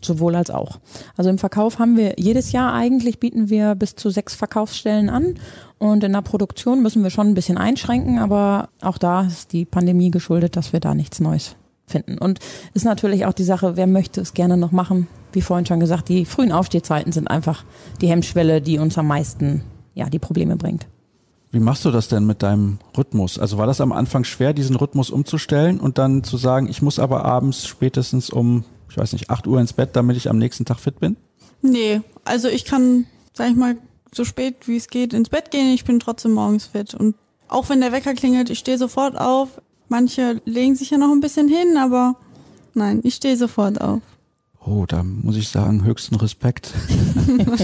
Sowohl 0.00 0.34
als 0.34 0.50
auch. 0.50 0.80
Also 1.18 1.28
im 1.28 1.36
Verkauf 1.36 1.78
haben 1.78 1.98
wir 1.98 2.14
jedes 2.16 2.52
Jahr 2.52 2.72
eigentlich 2.72 3.20
bieten 3.20 3.50
wir 3.50 3.74
bis 3.74 3.96
zu 3.96 4.08
sechs 4.08 4.34
Verkaufsstellen 4.34 5.10
an 5.10 5.34
und 5.76 6.04
in 6.04 6.14
der 6.14 6.22
Produktion 6.22 6.82
müssen 6.82 7.02
wir 7.02 7.10
schon 7.10 7.26
ein 7.26 7.34
bisschen 7.34 7.58
einschränken, 7.58 8.18
aber 8.18 8.70
auch 8.80 8.96
da 8.96 9.26
ist 9.26 9.52
die 9.52 9.66
Pandemie 9.66 10.10
geschuldet, 10.10 10.56
dass 10.56 10.72
wir 10.72 10.80
da 10.80 10.94
nichts 10.94 11.20
Neues 11.20 11.54
finden. 11.86 12.16
Und 12.16 12.38
ist 12.72 12.86
natürlich 12.86 13.26
auch 13.26 13.34
die 13.34 13.44
Sache, 13.44 13.76
wer 13.76 13.86
möchte 13.86 14.22
es 14.22 14.32
gerne 14.32 14.56
noch 14.56 14.72
machen? 14.72 15.06
Wie 15.32 15.42
vorhin 15.42 15.66
schon 15.66 15.80
gesagt, 15.80 16.08
die 16.08 16.24
frühen 16.24 16.50
Aufstehzeiten 16.50 17.12
sind 17.12 17.28
einfach 17.28 17.66
die 18.00 18.08
Hemmschwelle, 18.08 18.62
die 18.62 18.78
uns 18.78 18.96
am 18.96 19.06
meisten 19.06 19.64
ja 19.92 20.08
die 20.08 20.18
Probleme 20.18 20.56
bringt. 20.56 20.86
Wie 21.56 21.60
machst 21.60 21.86
du 21.86 21.90
das 21.90 22.08
denn 22.08 22.26
mit 22.26 22.42
deinem 22.42 22.80
Rhythmus? 22.98 23.38
Also 23.38 23.56
war 23.56 23.66
das 23.66 23.80
am 23.80 23.90
Anfang 23.90 24.24
schwer, 24.24 24.52
diesen 24.52 24.76
Rhythmus 24.76 25.08
umzustellen 25.08 25.80
und 25.80 25.96
dann 25.96 26.22
zu 26.22 26.36
sagen, 26.36 26.68
ich 26.68 26.82
muss 26.82 26.98
aber 26.98 27.24
abends 27.24 27.66
spätestens 27.66 28.28
um, 28.28 28.64
ich 28.90 28.98
weiß 28.98 29.14
nicht, 29.14 29.30
8 29.30 29.46
Uhr 29.46 29.58
ins 29.58 29.72
Bett, 29.72 29.96
damit 29.96 30.18
ich 30.18 30.28
am 30.28 30.36
nächsten 30.36 30.66
Tag 30.66 30.78
fit 30.78 31.00
bin? 31.00 31.16
Nee, 31.62 32.02
also 32.26 32.48
ich 32.48 32.66
kann, 32.66 33.06
sag 33.32 33.48
ich 33.48 33.56
mal, 33.56 33.78
so 34.14 34.26
spät 34.26 34.68
wie 34.68 34.76
es 34.76 34.88
geht 34.88 35.14
ins 35.14 35.30
Bett 35.30 35.50
gehen, 35.50 35.72
ich 35.72 35.86
bin 35.86 35.98
trotzdem 35.98 36.32
morgens 36.32 36.66
fit. 36.66 36.92
Und 36.92 37.16
auch 37.48 37.70
wenn 37.70 37.80
der 37.80 37.90
Wecker 37.90 38.12
klingelt, 38.12 38.50
ich 38.50 38.58
stehe 38.58 38.76
sofort 38.76 39.18
auf. 39.18 39.48
Manche 39.88 40.42
legen 40.44 40.74
sich 40.74 40.90
ja 40.90 40.98
noch 40.98 41.10
ein 41.10 41.20
bisschen 41.20 41.48
hin, 41.48 41.78
aber 41.78 42.16
nein, 42.74 43.00
ich 43.02 43.14
stehe 43.14 43.38
sofort 43.38 43.80
auf. 43.80 44.02
Oh, 44.68 44.84
da 44.84 45.04
muss 45.04 45.36
ich 45.36 45.48
sagen, 45.48 45.84
höchsten 45.84 46.16
Respekt. 46.16 46.74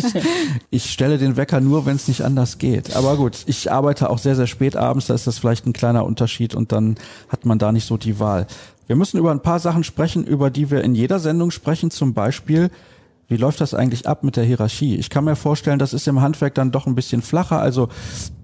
ich 0.70 0.92
stelle 0.92 1.18
den 1.18 1.36
Wecker 1.36 1.60
nur, 1.60 1.84
wenn 1.84 1.96
es 1.96 2.06
nicht 2.06 2.22
anders 2.22 2.58
geht. 2.58 2.94
Aber 2.94 3.16
gut, 3.16 3.42
ich 3.46 3.72
arbeite 3.72 4.08
auch 4.08 4.18
sehr, 4.18 4.36
sehr 4.36 4.46
spät 4.46 4.76
abends, 4.76 5.08
da 5.08 5.14
ist 5.14 5.26
das 5.26 5.38
vielleicht 5.38 5.66
ein 5.66 5.72
kleiner 5.72 6.04
Unterschied 6.04 6.54
und 6.54 6.70
dann 6.70 6.94
hat 7.28 7.44
man 7.44 7.58
da 7.58 7.72
nicht 7.72 7.86
so 7.86 7.96
die 7.96 8.20
Wahl. 8.20 8.46
Wir 8.86 8.94
müssen 8.94 9.18
über 9.18 9.32
ein 9.32 9.42
paar 9.42 9.58
Sachen 9.58 9.82
sprechen, 9.82 10.24
über 10.24 10.50
die 10.50 10.70
wir 10.70 10.84
in 10.84 10.94
jeder 10.94 11.18
Sendung 11.18 11.50
sprechen. 11.50 11.90
Zum 11.90 12.14
Beispiel, 12.14 12.70
wie 13.26 13.36
läuft 13.36 13.60
das 13.60 13.74
eigentlich 13.74 14.06
ab 14.06 14.22
mit 14.22 14.36
der 14.36 14.44
Hierarchie? 14.44 14.94
Ich 14.94 15.10
kann 15.10 15.24
mir 15.24 15.34
vorstellen, 15.34 15.80
das 15.80 15.94
ist 15.94 16.06
im 16.06 16.20
Handwerk 16.20 16.54
dann 16.54 16.70
doch 16.70 16.86
ein 16.86 16.94
bisschen 16.94 17.22
flacher. 17.22 17.60
Also 17.60 17.88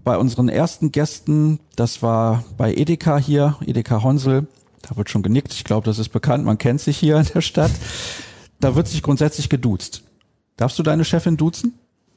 bei 0.03 0.17
unseren 0.17 0.49
ersten 0.49 0.91
Gästen, 0.91 1.61
das 1.77 2.03
war 2.03 2.43
bei 2.57 2.75
Edeka 2.75 3.19
hier, 3.19 3.57
Edeka 3.65 4.03
Honsel, 4.03 4.49
da 4.83 4.97
wird 4.97 5.11
schon 5.11 5.23
genickt. 5.23 5.53
Ich 5.53 5.63
glaube, 5.63 5.85
das 5.85 6.01
ist 6.01 6.09
bekannt. 6.09 6.45
Man 6.45 6.59
kennt 6.59 6.81
sich 6.81 6.97
hier 6.97 7.19
in 7.19 7.27
der 7.27 7.41
Stadt 7.41 7.71
da 8.61 8.75
wird 8.75 8.89
sich 8.89 9.03
grundsätzlich 9.03 9.49
geduzt. 9.49 10.03
Darfst 10.57 10.79
du 10.79 10.83
deine 10.83 11.05
Chefin 11.05 11.37
duzen? 11.37 11.75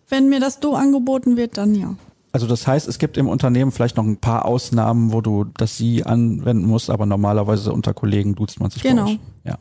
Wenn 0.10 0.30
mir 0.30 0.40
das 0.40 0.60
Du 0.60 0.74
angeboten 0.74 1.38
wird, 1.38 1.58
dann 1.58 1.76
ja. 1.76 1.96
Also 2.34 2.48
das 2.48 2.66
heißt, 2.66 2.88
es 2.88 2.98
gibt 2.98 3.18
im 3.18 3.28
Unternehmen 3.28 3.72
vielleicht 3.72 3.98
noch 3.98 4.06
ein 4.06 4.18
paar 4.18 4.46
Ausnahmen, 4.46 5.12
wo 5.12 5.22
du 5.22 5.46
das 5.58 5.78
Sie 5.78 6.06
anwenden 6.06 6.66
musst, 6.66 6.90
aber 6.90 7.06
normalerweise 7.06 7.74
unter 7.74 7.94
Kollegen 7.94 8.36
duzt 8.36 8.60
man 8.60 8.72
sich. 8.72 8.84
Genau. 8.84 9.12
Ja. 9.44 9.58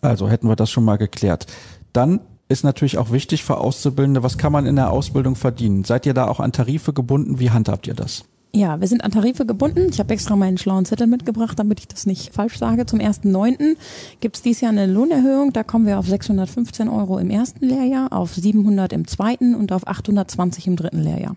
Also 0.00 0.28
hätten 0.28 0.48
wir 0.48 0.56
das 0.56 0.70
schon 0.70 0.84
mal 0.84 0.96
geklärt. 0.96 1.46
Dann 1.92 2.20
ist 2.48 2.64
natürlich 2.64 2.98
auch 2.98 3.10
wichtig 3.10 3.44
für 3.44 3.58
Auszubildende, 3.58 4.22
was 4.22 4.38
kann 4.38 4.52
man 4.52 4.66
in 4.66 4.76
der 4.76 4.90
Ausbildung 4.90 5.34
verdienen? 5.36 5.84
Seid 5.84 6.04
ihr 6.04 6.14
da 6.14 6.26
auch 6.26 6.40
an 6.40 6.52
Tarife 6.52 6.92
gebunden? 6.92 7.38
Wie 7.38 7.50
handhabt 7.50 7.86
ihr 7.86 7.94
das? 7.94 8.24
Ja, 8.56 8.80
wir 8.80 8.86
sind 8.86 9.02
an 9.02 9.10
Tarife 9.10 9.46
gebunden. 9.46 9.88
Ich 9.90 9.98
habe 9.98 10.14
extra 10.14 10.36
meinen 10.36 10.58
schlauen 10.58 10.84
Zettel 10.84 11.08
mitgebracht, 11.08 11.58
damit 11.58 11.80
ich 11.80 11.88
das 11.88 12.06
nicht 12.06 12.32
falsch 12.32 12.56
sage. 12.56 12.86
Zum 12.86 13.00
1.9. 13.00 13.76
gibt 14.20 14.36
es 14.36 14.42
dieses 14.42 14.60
Jahr 14.60 14.70
eine 14.70 14.86
Lohnerhöhung. 14.86 15.52
Da 15.52 15.64
kommen 15.64 15.86
wir 15.86 15.98
auf 15.98 16.06
615 16.06 16.88
Euro 16.88 17.18
im 17.18 17.30
ersten 17.30 17.66
Lehrjahr, 17.66 18.12
auf 18.12 18.32
700 18.32 18.92
im 18.92 19.08
zweiten 19.08 19.56
und 19.56 19.72
auf 19.72 19.88
820 19.88 20.68
im 20.68 20.76
dritten 20.76 21.02
Lehrjahr. 21.02 21.34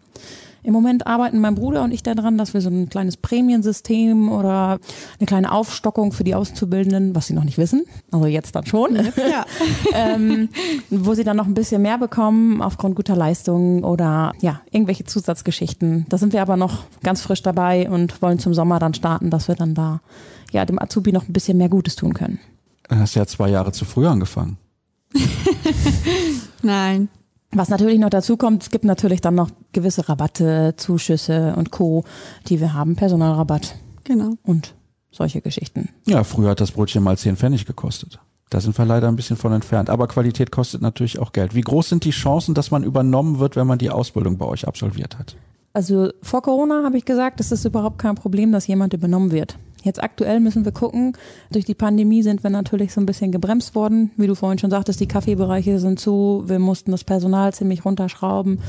Im 0.68 0.74
Moment 0.74 1.08
arbeiten 1.08 1.40
mein 1.40 1.56
Bruder 1.56 1.82
und 1.82 1.94
ich 1.94 2.04
daran, 2.04 2.38
dass 2.38 2.54
wir 2.54 2.60
so 2.60 2.70
ein 2.70 2.90
kleines 2.90 3.16
Prämiensystem 3.16 4.30
oder 4.30 4.80
eine 5.18 5.26
kleine 5.26 5.54
Aufstockung 5.54 6.12
für 6.12 6.26
die 6.26 6.36
Auszubildenden, 6.36 7.16
was 7.16 7.28
sie 7.28 7.34
noch 7.34 7.46
nicht 7.46 7.58
wissen, 7.58 7.86
also 8.12 8.26
jetzt 8.26 8.54
dann 8.54 8.66
schon, 8.66 8.98
ja. 8.98 9.46
ähm, 9.94 10.50
wo 10.90 11.14
sie 11.14 11.24
dann 11.24 11.38
noch 11.38 11.46
ein 11.46 11.54
bisschen 11.54 11.82
mehr 11.82 11.98
bekommen 11.98 12.62
aufgrund 12.62 12.98
guter 12.98 13.16
Leistungen 13.16 13.86
oder 13.86 14.34
ja, 14.42 14.60
irgendwelche 14.70 15.06
Zusatzgeschichten. 15.06 16.06
Da 16.10 16.18
sind 16.18 16.34
wir 16.34 16.42
aber 16.42 16.58
noch 16.58 16.84
ganz 17.02 17.22
frisch 17.22 17.42
dabei 17.42 17.90
und 17.90 18.22
wollen 18.22 18.38
zum 18.38 18.54
Sommer 18.54 18.78
dann 18.80 18.94
starten, 18.94 19.30
dass 19.30 19.48
wir 19.48 19.56
dann 19.56 19.74
da 19.74 20.02
ja 20.52 20.66
dem 20.66 20.82
Azubi 20.82 21.14
noch 21.14 21.30
ein 21.30 21.34
bisschen 21.34 21.58
mehr 21.58 21.70
Gutes 21.70 21.96
tun 21.96 22.14
können. 22.14 22.40
Du 22.90 22.98
hast 22.98 23.16
ja 23.16 23.26
zwei 23.26 23.48
Jahre 23.48 23.72
zu 23.72 23.86
früh 23.86 24.06
angefangen. 24.06 24.58
Nein. 26.62 27.08
Was 27.58 27.70
natürlich 27.70 27.98
noch 27.98 28.12
dazu 28.12 28.38
kommt, 28.38 28.64
es 28.64 28.70
gibt 28.70 28.86
natürlich 28.86 29.20
dann 29.20 29.34
noch 29.34 29.50
gewisse 29.72 30.08
Rabatte, 30.08 30.76
Zuschüsse 30.78 31.56
und 31.56 31.72
Co., 31.72 32.04
die 32.48 32.60
wir 32.60 32.76
haben, 32.76 32.96
Personalrabatt. 32.96 33.76
Genau. 34.04 34.34
Und 34.44 34.76
solche 35.12 35.42
Geschichten. 35.42 35.90
Ja, 36.06 36.24
früher 36.24 36.52
hat 36.52 36.62
das 36.62 36.72
Brötchen 36.72 37.04
mal 37.04 37.18
10 37.18 37.36
Pfennig 37.36 37.66
gekostet. 37.66 38.20
Da 38.52 38.62
sind 38.62 38.78
wir 38.78 38.86
leider 38.86 39.08
ein 39.08 39.16
bisschen 39.16 39.38
von 39.38 39.52
entfernt. 39.54 39.90
Aber 39.90 40.08
Qualität 40.08 40.52
kostet 40.52 40.82
natürlich 40.82 41.18
auch 41.18 41.34
Geld. 41.34 41.56
Wie 41.56 41.62
groß 41.62 41.90
sind 41.90 42.06
die 42.06 42.12
Chancen, 42.12 42.54
dass 42.54 42.70
man 42.70 42.84
übernommen 42.84 43.40
wird, 43.40 43.56
wenn 43.56 43.68
man 43.68 43.80
die 43.80 43.90
Ausbildung 43.90 44.38
bei 44.38 44.46
euch 44.46 44.68
absolviert 44.68 45.18
hat? 45.18 45.36
Also 45.74 46.12
vor 46.22 46.44
Corona 46.44 46.84
habe 46.84 46.98
ich 46.98 47.06
gesagt, 47.06 47.40
es 47.40 47.52
ist 47.52 47.66
überhaupt 47.66 47.98
kein 47.98 48.16
Problem, 48.16 48.52
dass 48.52 48.68
jemand 48.68 48.94
übernommen 48.94 49.32
wird. 49.32 49.58
Jetzt 49.88 50.04
aktuell 50.04 50.42
müssen 50.42 50.66
wir 50.66 50.74
gucken. 50.74 51.14
Durch 51.50 51.64
die 51.64 51.74
Pandemie 51.74 52.22
sind 52.22 52.44
wir 52.44 52.50
natürlich 52.50 52.94
so 52.94 53.00
ein 53.00 53.06
bisschen 53.06 53.32
gebremst 53.32 53.74
worden. 53.74 54.12
Wie 54.18 54.28
du 54.28 54.36
vorhin 54.36 54.60
schon 54.60 54.70
sagtest, 54.70 55.00
die 55.00 55.08
Kaffeebereiche 55.08 55.80
sind 55.80 55.98
zu. 55.98 56.44
Wir 56.46 56.60
mussten 56.60 56.92
das 56.92 57.06
Personal 57.06 57.54
ziemlich 57.54 57.86
runterschrauben. 57.86 58.60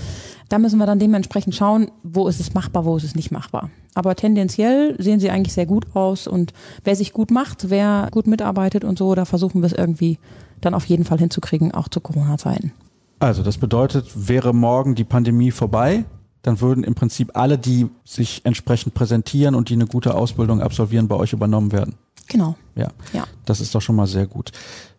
Da 0.49 0.59
müssen 0.59 0.79
wir 0.79 0.87
dann 0.87 1.01
dementsprechend 1.01 1.57
schauen, 1.57 1.91
wo 2.05 2.29
ist 2.29 2.39
es 2.39 2.55
machbar, 2.55 2.85
wo 2.85 2.97
ist 2.97 3.03
es 3.03 3.17
nicht 3.17 3.33
machbar. 3.33 3.69
Aber 3.95 4.15
tendenziell 4.15 4.95
sehen 5.03 5.19
sie 5.19 5.31
eigentlich 5.31 5.55
sehr 5.55 5.67
gut 5.67 5.97
aus 5.97 6.29
und 6.29 6.53
wer 6.85 6.95
sich 6.95 7.13
gut 7.13 7.33
macht, 7.33 7.69
wer 7.69 8.07
gut 8.13 8.29
mitarbeitet 8.29 8.85
und 8.85 8.97
so, 8.97 9.17
da 9.17 9.25
versuchen 9.25 9.61
wir 9.61 9.67
es 9.67 9.73
irgendwie 9.73 10.19
dann 10.61 10.73
auf 10.73 10.85
jeden 10.85 11.05
Fall 11.05 11.19
hinzukriegen, 11.19 11.75
auch 11.75 11.89
zu 11.89 12.01
Corona-Zeiten. 12.01 12.73
Also 13.19 13.43
das 13.43 13.59
bedeutet, 13.59 14.29
wäre 14.29 14.55
morgen 14.55 14.95
die 14.95 15.03
Pandemie 15.03 15.51
vorbei, 15.51 16.05
dann 16.43 16.61
würden 16.61 16.85
im 16.85 16.95
Prinzip 16.95 17.37
alle, 17.37 17.59
die 17.59 17.89
sich 18.05 18.43
entsprechend 18.45 18.95
präsentieren 18.95 19.55
und 19.55 19.69
die 19.69 19.75
eine 19.75 19.87
gute 19.87 20.15
Ausbildung 20.15 20.61
absolvieren, 20.61 21.09
bei 21.09 21.17
euch 21.17 21.33
übernommen 21.33 21.73
werden. 21.73 21.95
Genau. 22.29 22.57
Ja. 22.75 22.89
Ja. 23.13 23.25
Das 23.45 23.61
ist 23.61 23.75
doch 23.75 23.83
schon 23.83 23.97
mal 23.97 24.07
sehr 24.07 24.27
gut. 24.27 24.53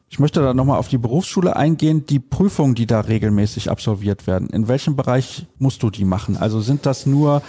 Ich 0.10 0.20
möchte 0.20 0.42
da 0.42 0.54
nochmal 0.54 0.80
auf 0.80 0.88
die 0.88 0.98
Berufsschule 0.98 1.56
eingehen, 1.56 2.06
die 2.08 2.20
Prüfungen, 2.20 2.74
die 2.74 2.88
da 2.88 3.02
regelmäßig 3.02 3.70
absolviert 3.70 4.26
werden. 4.26 4.50
In 4.50 4.68
welchem 4.68 4.96
Bereich 4.96 5.46
musst 5.60 5.84
du 5.84 5.92
die 5.92 6.06
machen? 6.06 6.36
Also 6.36 6.62
sind 6.62 6.88
das 6.88 7.06
nur 7.06 7.44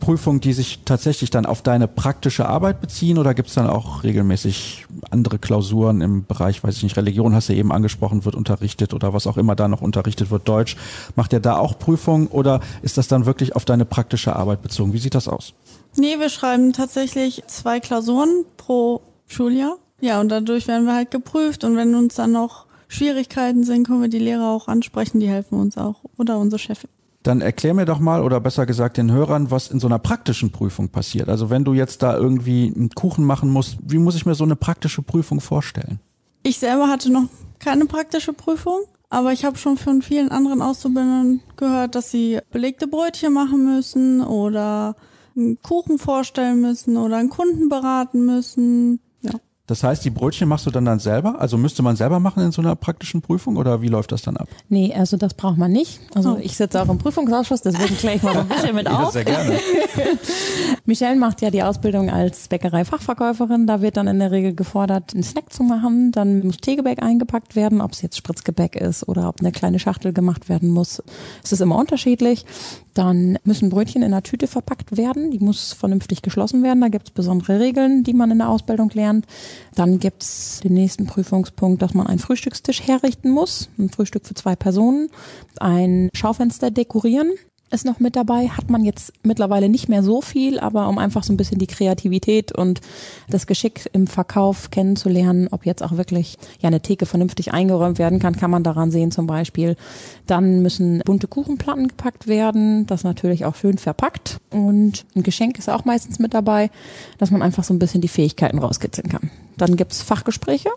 Prüfungen, 0.00 0.40
die 0.40 0.52
sich 0.52 0.80
tatsächlich 0.84 1.30
dann 1.30 1.46
auf 1.46 1.62
deine 1.62 1.88
praktische 1.88 2.46
Arbeit 2.46 2.80
beziehen 2.80 3.18
oder 3.18 3.34
gibt 3.34 3.48
es 3.48 3.54
dann 3.54 3.68
auch 3.68 4.02
regelmäßig 4.02 4.86
andere 5.10 5.38
Klausuren 5.38 6.00
im 6.00 6.26
Bereich, 6.26 6.62
weiß 6.62 6.76
ich 6.76 6.82
nicht, 6.82 6.96
Religion 6.96 7.34
hast 7.34 7.48
du 7.48 7.54
eben 7.54 7.72
angesprochen, 7.72 8.24
wird 8.24 8.34
unterrichtet 8.34 8.92
oder 8.92 9.12
was 9.12 9.26
auch 9.26 9.36
immer 9.36 9.54
da 9.54 9.68
noch 9.68 9.80
unterrichtet 9.80 10.30
wird, 10.30 10.48
Deutsch. 10.48 10.76
Macht 11.16 11.32
ihr 11.32 11.40
da 11.40 11.56
auch 11.56 11.78
Prüfungen 11.78 12.26
oder 12.26 12.60
ist 12.82 12.98
das 12.98 13.08
dann 13.08 13.26
wirklich 13.26 13.56
auf 13.56 13.64
deine 13.64 13.84
praktische 13.84 14.36
Arbeit 14.36 14.62
bezogen? 14.62 14.92
Wie 14.92 14.98
sieht 14.98 15.14
das 15.14 15.28
aus? 15.28 15.54
Nee, 15.96 16.18
wir 16.18 16.28
schreiben 16.28 16.72
tatsächlich 16.72 17.42
zwei 17.46 17.80
Klausuren 17.80 18.44
pro 18.56 19.00
Schuljahr. 19.26 19.76
Ja, 20.00 20.20
und 20.20 20.28
dadurch 20.28 20.66
werden 20.66 20.86
wir 20.86 20.94
halt 20.94 21.10
geprüft 21.10 21.64
und 21.64 21.76
wenn 21.76 21.94
uns 21.94 22.16
dann 22.16 22.32
noch 22.32 22.66
Schwierigkeiten 22.88 23.64
sind, 23.64 23.86
können 23.86 24.02
wir 24.02 24.08
die 24.08 24.18
Lehrer 24.18 24.50
auch 24.50 24.68
ansprechen, 24.68 25.20
die 25.20 25.28
helfen 25.28 25.58
uns 25.58 25.78
auch 25.78 25.96
oder 26.18 26.38
unsere 26.38 26.58
Chefin. 26.58 26.90
Dann 27.24 27.40
erklär 27.40 27.72
mir 27.72 27.86
doch 27.86 28.00
mal 28.00 28.22
oder 28.22 28.38
besser 28.38 28.66
gesagt 28.66 28.98
den 28.98 29.10
Hörern, 29.10 29.50
was 29.50 29.68
in 29.68 29.80
so 29.80 29.86
einer 29.86 29.98
praktischen 29.98 30.52
Prüfung 30.52 30.90
passiert. 30.90 31.30
Also 31.30 31.48
wenn 31.48 31.64
du 31.64 31.72
jetzt 31.72 32.02
da 32.02 32.16
irgendwie 32.16 32.70
einen 32.76 32.90
Kuchen 32.90 33.24
machen 33.24 33.48
musst, 33.50 33.78
wie 33.82 33.96
muss 33.96 34.14
ich 34.14 34.26
mir 34.26 34.34
so 34.34 34.44
eine 34.44 34.56
praktische 34.56 35.00
Prüfung 35.00 35.40
vorstellen? 35.40 36.00
Ich 36.42 36.58
selber 36.58 36.88
hatte 36.88 37.10
noch 37.10 37.24
keine 37.60 37.86
praktische 37.86 38.34
Prüfung, 38.34 38.82
aber 39.08 39.32
ich 39.32 39.46
habe 39.46 39.56
schon 39.56 39.78
von 39.78 40.02
vielen 40.02 40.30
anderen 40.30 40.60
Auszubildenden 40.60 41.40
gehört, 41.56 41.94
dass 41.94 42.10
sie 42.10 42.40
belegte 42.52 42.86
Brötchen 42.86 43.32
machen 43.32 43.64
müssen 43.64 44.20
oder 44.20 44.94
einen 45.34 45.60
Kuchen 45.62 45.98
vorstellen 45.98 46.60
müssen 46.60 46.98
oder 46.98 47.16
einen 47.16 47.30
Kunden 47.30 47.70
beraten 47.70 48.26
müssen. 48.26 49.00
Das 49.66 49.82
heißt, 49.82 50.04
die 50.04 50.10
Brötchen 50.10 50.46
machst 50.46 50.66
du 50.66 50.70
dann 50.70 50.84
dann 50.84 50.98
selber? 50.98 51.40
Also 51.40 51.56
müsste 51.56 51.82
man 51.82 51.96
selber 51.96 52.20
machen 52.20 52.42
in 52.44 52.52
so 52.52 52.60
einer 52.60 52.76
praktischen 52.76 53.22
Prüfung 53.22 53.56
oder 53.56 53.80
wie 53.80 53.88
läuft 53.88 54.12
das 54.12 54.20
dann 54.20 54.36
ab? 54.36 54.46
Nee, 54.68 54.92
also 54.94 55.16
das 55.16 55.32
braucht 55.32 55.56
man 55.56 55.72
nicht. 55.72 56.00
Also 56.14 56.34
Oh. 56.34 56.38
ich 56.38 56.54
sitze 56.56 56.82
auch 56.82 56.88
im 56.90 56.98
Prüfungsausschuss, 56.98 57.62
deswegen 57.62 57.96
kläre 57.96 58.16
ich 58.16 58.22
mal 58.22 58.34
so 58.34 58.40
ein 58.40 58.48
bisschen 58.48 58.74
mit 58.74 58.86
auf. 58.90 59.12
sehr 59.12 59.24
gerne. 59.24 59.58
Michelle 60.84 61.16
macht 61.16 61.40
ja 61.40 61.50
die 61.50 61.62
Ausbildung 61.62 62.10
als 62.10 62.48
Bäckerei-Fachverkäuferin. 62.48 63.66
Da 63.66 63.80
wird 63.80 63.96
dann 63.96 64.06
in 64.06 64.18
der 64.18 64.30
Regel 64.30 64.54
gefordert, 64.54 65.14
einen 65.14 65.22
Snack 65.22 65.52
zu 65.52 65.62
machen. 65.62 66.12
Dann 66.12 66.44
muss 66.44 66.58
Teegebäck 66.58 67.02
eingepackt 67.02 67.56
werden, 67.56 67.80
ob 67.80 67.92
es 67.92 68.02
jetzt 68.02 68.18
Spritzgebäck 68.18 68.76
ist 68.76 69.08
oder 69.08 69.28
ob 69.28 69.40
eine 69.40 69.50
kleine 69.52 69.78
Schachtel 69.78 70.12
gemacht 70.12 70.48
werden 70.50 70.68
muss. 70.70 71.02
Es 71.42 71.52
ist 71.52 71.60
immer 71.60 71.76
unterschiedlich. 71.76 72.44
Dann 72.94 73.38
müssen 73.44 73.70
Brötchen 73.70 74.02
in 74.02 74.12
einer 74.12 74.22
Tüte 74.22 74.46
verpackt 74.46 74.96
werden. 74.96 75.30
Die 75.30 75.40
muss 75.40 75.72
vernünftig 75.72 76.22
geschlossen 76.22 76.62
werden. 76.62 76.80
Da 76.80 76.88
gibt 76.88 77.08
es 77.08 77.14
besondere 77.14 77.60
Regeln, 77.60 78.04
die 78.04 78.14
man 78.14 78.30
in 78.30 78.38
der 78.38 78.48
Ausbildung 78.48 78.90
lernt. 78.94 79.26
Dann 79.74 79.98
gibt 79.98 80.22
es 80.22 80.60
den 80.62 80.74
nächsten 80.74 81.06
Prüfungspunkt, 81.06 81.82
dass 81.82 81.94
man 81.94 82.06
einen 82.06 82.20
Frühstückstisch 82.20 82.82
herrichten 82.82 83.30
muss. 83.30 83.68
Ein 83.78 83.90
Frühstück 83.90 84.26
für 84.26 84.34
zwei 84.34 84.56
Personen. 84.56 85.08
Ein 85.58 86.08
Schaufenster 86.14 86.70
dekorieren 86.70 87.32
ist 87.74 87.84
noch 87.84 88.00
mit 88.00 88.16
dabei. 88.16 88.48
Hat 88.48 88.70
man 88.70 88.84
jetzt 88.84 89.12
mittlerweile 89.22 89.68
nicht 89.68 89.88
mehr 89.88 90.02
so 90.02 90.22
viel, 90.22 90.58
aber 90.58 90.88
um 90.88 90.98
einfach 90.98 91.24
so 91.24 91.32
ein 91.32 91.36
bisschen 91.36 91.58
die 91.58 91.66
Kreativität 91.66 92.52
und 92.52 92.80
das 93.28 93.46
Geschick 93.46 93.90
im 93.92 94.06
Verkauf 94.06 94.70
kennenzulernen, 94.70 95.48
ob 95.50 95.66
jetzt 95.66 95.82
auch 95.82 95.96
wirklich 95.96 96.38
ja 96.60 96.68
eine 96.68 96.80
Theke 96.80 97.04
vernünftig 97.04 97.52
eingeräumt 97.52 97.98
werden 97.98 98.20
kann, 98.20 98.36
kann 98.36 98.50
man 98.50 98.62
daran 98.62 98.90
sehen 98.90 99.10
zum 99.10 99.26
Beispiel. 99.26 99.76
Dann 100.26 100.62
müssen 100.62 101.02
bunte 101.04 101.26
Kuchenplatten 101.26 101.88
gepackt 101.88 102.26
werden, 102.28 102.86
das 102.86 103.04
natürlich 103.04 103.44
auch 103.44 103.56
schön 103.56 103.76
verpackt. 103.76 104.38
Und 104.50 105.04
ein 105.14 105.22
Geschenk 105.22 105.58
ist 105.58 105.68
auch 105.68 105.84
meistens 105.84 106.18
mit 106.18 106.32
dabei, 106.32 106.70
dass 107.18 107.30
man 107.30 107.42
einfach 107.42 107.64
so 107.64 107.74
ein 107.74 107.78
bisschen 107.78 108.00
die 108.00 108.08
Fähigkeiten 108.08 108.58
rauskitzeln 108.58 109.08
kann. 109.08 109.30
Dann 109.56 109.76
gibt's 109.76 110.02
Fachgespräche, 110.02 110.70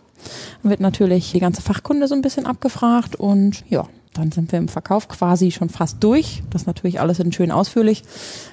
wird 0.63 0.79
natürlich 0.79 1.31
die 1.31 1.39
ganze 1.39 1.61
Fachkunde 1.61 2.07
so 2.07 2.15
ein 2.15 2.21
bisschen 2.21 2.45
abgefragt 2.45 3.15
und 3.15 3.63
ja, 3.69 3.87
dann 4.17 4.31
sind 4.31 4.51
wir 4.51 4.59
im 4.59 4.67
Verkauf 4.67 5.07
quasi 5.07 5.51
schon 5.51 5.69
fast 5.69 6.03
durch. 6.03 6.43
Das 6.49 6.65
natürlich 6.65 6.99
alles 6.99 7.19
in 7.19 7.31
schön 7.31 7.51
ausführlich. 7.51 8.03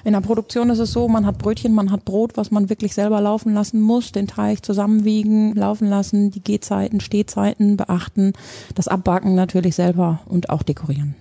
In 0.03 0.13
der 0.13 0.21
Produktion 0.21 0.69
ist 0.69 0.79
es 0.79 0.91
so, 0.91 1.07
man 1.07 1.25
hat 1.25 1.37
Brötchen, 1.37 1.73
man 1.73 1.91
hat 1.91 2.05
Brot, 2.05 2.37
was 2.37 2.51
man 2.51 2.69
wirklich 2.69 2.93
selber 2.93 3.21
laufen 3.21 3.53
lassen 3.53 3.81
muss, 3.81 4.11
den 4.11 4.27
Teig 4.27 4.65
zusammenwiegen, 4.65 5.53
laufen 5.55 5.89
lassen, 5.89 6.31
die 6.31 6.43
Gehzeiten, 6.43 6.99
Stehzeiten 6.99 7.77
beachten, 7.77 8.33
das 8.75 8.87
Abbacken 8.87 9.35
natürlich 9.35 9.75
selber 9.75 10.21
und 10.25 10.49
auch 10.49 10.63
dekorieren. 10.63 11.15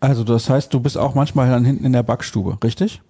Also 0.00 0.24
das 0.24 0.48
heißt, 0.48 0.72
du 0.72 0.80
bist 0.80 0.96
auch 0.96 1.14
manchmal 1.14 1.50
dann 1.50 1.64
hinten 1.64 1.84
in 1.84 1.92
der 1.92 2.02
Backstube, 2.02 2.58
richtig? 2.64 3.02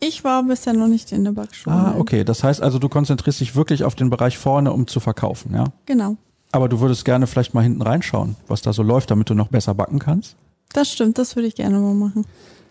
Ich 0.00 0.22
war 0.22 0.44
bisher 0.44 0.72
noch 0.74 0.86
nicht 0.86 1.10
in 1.10 1.24
der 1.24 1.32
Backstube. 1.32 1.74
Ah, 1.74 1.94
okay. 1.98 2.22
Das 2.22 2.44
heißt 2.44 2.62
also, 2.62 2.78
du 2.78 2.88
konzentrierst 2.88 3.40
dich 3.40 3.56
wirklich 3.56 3.82
auf 3.82 3.96
den 3.96 4.10
Bereich 4.10 4.38
vorne, 4.38 4.72
um 4.72 4.86
zu 4.86 5.00
verkaufen, 5.00 5.52
ja? 5.54 5.64
Genau. 5.86 6.16
Aber 6.52 6.68
du 6.68 6.80
würdest 6.80 7.04
gerne 7.04 7.26
vielleicht 7.26 7.54
mal 7.54 7.62
hinten 7.62 7.82
reinschauen, 7.82 8.36
was 8.46 8.62
da 8.62 8.72
so 8.72 8.82
läuft, 8.82 9.10
damit 9.10 9.28
du 9.30 9.34
noch 9.34 9.48
besser 9.48 9.74
backen 9.74 9.98
kannst? 9.98 10.36
Das 10.72 10.90
stimmt, 10.90 11.18
das 11.18 11.36
würde 11.36 11.48
ich 11.48 11.54
gerne 11.54 11.78
mal 11.78 11.94
machen. 11.94 12.24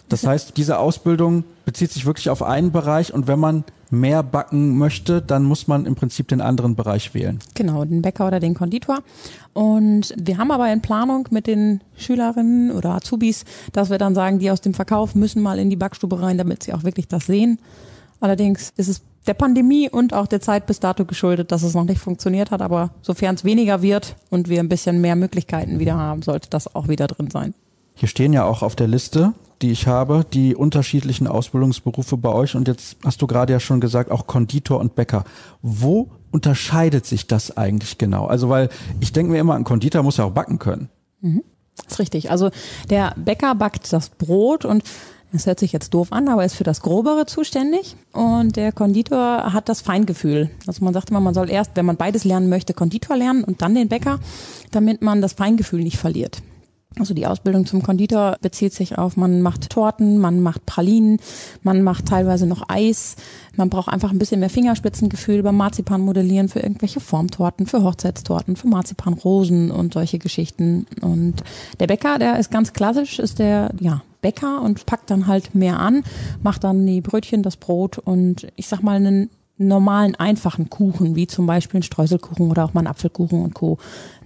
Das 0.09 0.25
heißt, 0.25 0.55
diese 0.55 0.79
Ausbildung 0.79 1.43
bezieht 1.65 1.91
sich 1.91 2.05
wirklich 2.05 2.29
auf 2.29 2.41
einen 2.41 2.71
Bereich 2.71 3.13
und 3.13 3.27
wenn 3.27 3.39
man 3.39 3.65
mehr 3.89 4.23
backen 4.23 4.77
möchte, 4.77 5.21
dann 5.21 5.43
muss 5.43 5.67
man 5.67 5.85
im 5.85 5.95
Prinzip 5.95 6.27
den 6.29 6.41
anderen 6.41 6.75
Bereich 6.75 7.13
wählen. 7.13 7.39
Genau, 7.55 7.83
den 7.83 8.01
Bäcker 8.01 8.27
oder 8.27 8.39
den 8.39 8.53
Konditor. 8.53 8.99
Und 9.53 10.13
wir 10.17 10.37
haben 10.37 10.51
aber 10.51 10.71
in 10.71 10.81
Planung 10.81 11.27
mit 11.31 11.47
den 11.47 11.81
Schülerinnen 11.95 12.71
oder 12.71 12.91
Azubis, 12.91 13.43
dass 13.73 13.89
wir 13.89 13.97
dann 13.97 14.15
sagen, 14.15 14.39
die 14.39 14.51
aus 14.51 14.61
dem 14.61 14.73
Verkauf 14.73 15.15
müssen 15.15 15.41
mal 15.41 15.59
in 15.59 15.69
die 15.69 15.75
Backstube 15.75 16.21
rein, 16.21 16.37
damit 16.37 16.63
sie 16.63 16.73
auch 16.73 16.83
wirklich 16.83 17.07
das 17.07 17.25
sehen. 17.25 17.59
Allerdings 18.19 18.73
ist 18.77 18.87
es 18.87 19.01
der 19.27 19.33
Pandemie 19.33 19.89
und 19.89 20.13
auch 20.13 20.27
der 20.27 20.41
Zeit 20.41 20.65
bis 20.65 20.79
dato 20.79 21.05
geschuldet, 21.05 21.51
dass 21.51 21.63
es 21.63 21.73
noch 21.73 21.83
nicht 21.83 21.99
funktioniert 21.99 22.51
hat. 22.51 22.61
Aber 22.61 22.91
sofern 23.01 23.35
es 23.35 23.43
weniger 23.43 23.81
wird 23.81 24.15
und 24.29 24.49
wir 24.49 24.59
ein 24.59 24.69
bisschen 24.69 25.01
mehr 25.01 25.15
Möglichkeiten 25.15 25.79
wieder 25.79 25.97
haben, 25.97 26.21
sollte 26.21 26.49
das 26.49 26.73
auch 26.75 26.87
wieder 26.87 27.07
drin 27.07 27.29
sein. 27.29 27.53
Hier 27.95 28.07
stehen 28.07 28.31
ja 28.31 28.45
auch 28.45 28.61
auf 28.61 28.75
der 28.75 28.87
Liste, 28.87 29.33
die 29.61 29.71
ich 29.71 29.87
habe, 29.87 30.25
die 30.31 30.55
unterschiedlichen 30.55 31.27
Ausbildungsberufe 31.27 32.15
bei 32.15 32.29
euch. 32.29 32.55
Und 32.55 32.67
jetzt 32.67 32.97
hast 33.03 33.21
du 33.21 33.27
gerade 33.27 33.53
ja 33.53 33.59
schon 33.59 33.81
gesagt, 33.81 34.11
auch 34.11 34.27
Konditor 34.27 34.79
und 34.79 34.95
Bäcker. 34.95 35.23
Wo 35.61 36.09
unterscheidet 36.31 37.05
sich 37.05 37.27
das 37.27 37.57
eigentlich 37.57 37.97
genau? 37.97 38.27
Also, 38.27 38.49
weil 38.49 38.69
ich 38.99 39.13
denke 39.13 39.31
mir 39.31 39.39
immer, 39.39 39.55
ein 39.55 39.63
Konditor 39.63 40.03
muss 40.03 40.17
ja 40.17 40.25
auch 40.25 40.31
backen 40.31 40.59
können. 40.59 40.89
Das 41.21 41.93
ist 41.93 41.99
richtig. 41.99 42.31
Also 42.31 42.49
der 42.89 43.13
Bäcker 43.17 43.55
backt 43.55 43.91
das 43.91 44.09
Brot 44.09 44.65
und 44.65 44.83
das 45.37 45.45
hört 45.45 45.59
sich 45.59 45.71
jetzt 45.71 45.93
doof 45.93 46.11
an, 46.11 46.27
aber 46.29 46.43
ist 46.43 46.55
für 46.55 46.63
das 46.63 46.81
Grobere 46.81 47.27
zuständig. 47.27 47.95
Und 48.11 48.55
der 48.55 48.71
Konditor 48.71 49.53
hat 49.53 49.69
das 49.69 49.81
Feingefühl. 49.81 50.49
Also 50.65 50.83
man 50.83 50.93
sagt 50.93 51.11
immer, 51.11 51.19
man 51.19 51.35
soll 51.35 51.49
erst, 51.49 51.71
wenn 51.75 51.85
man 51.85 51.95
beides 51.95 52.23
lernen 52.23 52.49
möchte, 52.49 52.73
Konditor 52.73 53.15
lernen 53.15 53.43
und 53.43 53.61
dann 53.61 53.75
den 53.75 53.87
Bäcker, 53.87 54.19
damit 54.71 55.01
man 55.01 55.21
das 55.21 55.33
Feingefühl 55.33 55.83
nicht 55.83 55.97
verliert. 55.97 56.41
Also 56.97 57.13
die 57.13 57.27
Ausbildung 57.27 57.67
zum 57.67 57.83
Konditor 57.83 58.37
bezieht 58.41 58.73
sich 58.73 58.97
auf, 58.97 59.17
man 59.17 59.41
macht 59.41 59.69
Torten, 59.69 60.17
man 60.17 60.41
macht 60.41 60.65
Pralinen, 60.65 61.19
man 61.61 61.83
macht 61.83 62.07
teilweise 62.07 62.47
noch 62.47 62.63
Eis. 62.67 63.15
Man 63.55 63.69
braucht 63.69 63.89
einfach 63.89 64.11
ein 64.11 64.17
bisschen 64.17 64.39
mehr 64.39 64.49
Fingerspitzengefühl 64.49 65.43
beim 65.43 65.57
Marzipanmodellieren 65.57 66.49
für 66.49 66.61
irgendwelche 66.61 66.99
Formtorten, 66.99 67.67
für 67.67 67.83
Hochzeitstorten, 67.83 68.55
für 68.55 68.67
Marzipanrosen 68.67 69.69
und 69.69 69.93
solche 69.93 70.17
Geschichten. 70.17 70.87
Und 71.01 71.43
der 71.79 71.85
Bäcker, 71.87 72.17
der 72.17 72.39
ist 72.39 72.49
ganz 72.49 72.73
klassisch, 72.73 73.19
ist 73.19 73.37
der, 73.37 73.69
ja, 73.79 74.01
Bäcker 74.27 74.61
und 74.61 74.85
packt 74.85 75.09
dann 75.09 75.27
halt 75.27 75.55
mehr 75.55 75.79
an, 75.79 76.03
macht 76.43 76.65
dann 76.65 76.85
die 76.85 76.99
Brötchen, 76.99 77.43
das 77.43 77.55
Brot 77.55 77.97
und 77.97 78.45
ich 78.57 78.67
sag 78.67 78.83
mal 78.83 78.97
einen 78.97 79.29
normalen, 79.57 80.15
einfachen 80.15 80.69
Kuchen, 80.69 81.15
wie 81.15 81.27
zum 81.27 81.47
Beispiel 81.47 81.79
ein 81.79 81.83
Streuselkuchen 81.83 82.51
oder 82.51 82.65
auch 82.65 82.73
mal 82.73 82.81
ein 82.81 82.87
Apfelkuchen 82.87 83.41
und 83.41 83.53
Co. 83.53 83.77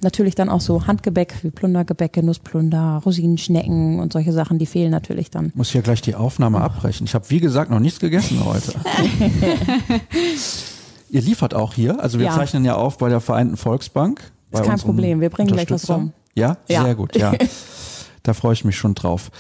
Natürlich 0.02 0.34
dann 0.34 0.50
auch 0.50 0.60
so 0.60 0.88
Handgebäck 0.88 1.36
wie 1.44 1.52
Plundergebäcke, 1.52 2.24
Nussplunder, 2.24 3.02
Rosinenschnecken 3.06 4.00
und 4.00 4.12
solche 4.12 4.34
Sachen, 4.34 4.58
die 4.58 4.66
fehlen 4.66 4.90
natürlich 4.90 5.30
dann. 5.30 5.52
Muss 5.54 5.70
hier 5.70 5.84
gleich 5.84 6.02
die 6.02 6.16
Aufnahme 6.16 6.60
abbrechen. 6.62 7.06
Ich 7.06 7.14
habe, 7.14 7.30
wie 7.30 7.40
gesagt, 7.40 7.70
noch 7.70 7.80
nichts 7.80 8.00
gegessen 8.00 8.44
heute. 8.44 8.74
Ihr 11.12 11.22
liefert 11.22 11.54
auch 11.54 11.76
hier, 11.76 12.02
also 12.02 12.18
wir 12.18 12.26
Ja. 12.26 12.36
zeichnen 12.36 12.66
ja 12.66 12.76
auf 12.76 12.98
bei 12.98 13.10
der 13.10 13.22
Vereinten 13.22 13.56
Volksbank. 13.56 14.32
Ist 14.52 14.64
kein 14.64 14.80
Problem, 14.80 15.22
wir 15.22 15.30
bringen 15.30 15.52
gleich 15.52 15.70
was 15.70 15.88
rum. 15.90 16.12
Ja? 16.34 16.58
Ja. 16.68 16.84
sehr 16.84 16.96
gut, 16.96 17.16
ja. 17.16 17.34
da 18.24 18.34
freue 18.34 18.54
ich 18.54 18.66
mich 18.66 18.76
schon 18.78 18.96
drauf. 18.96 19.32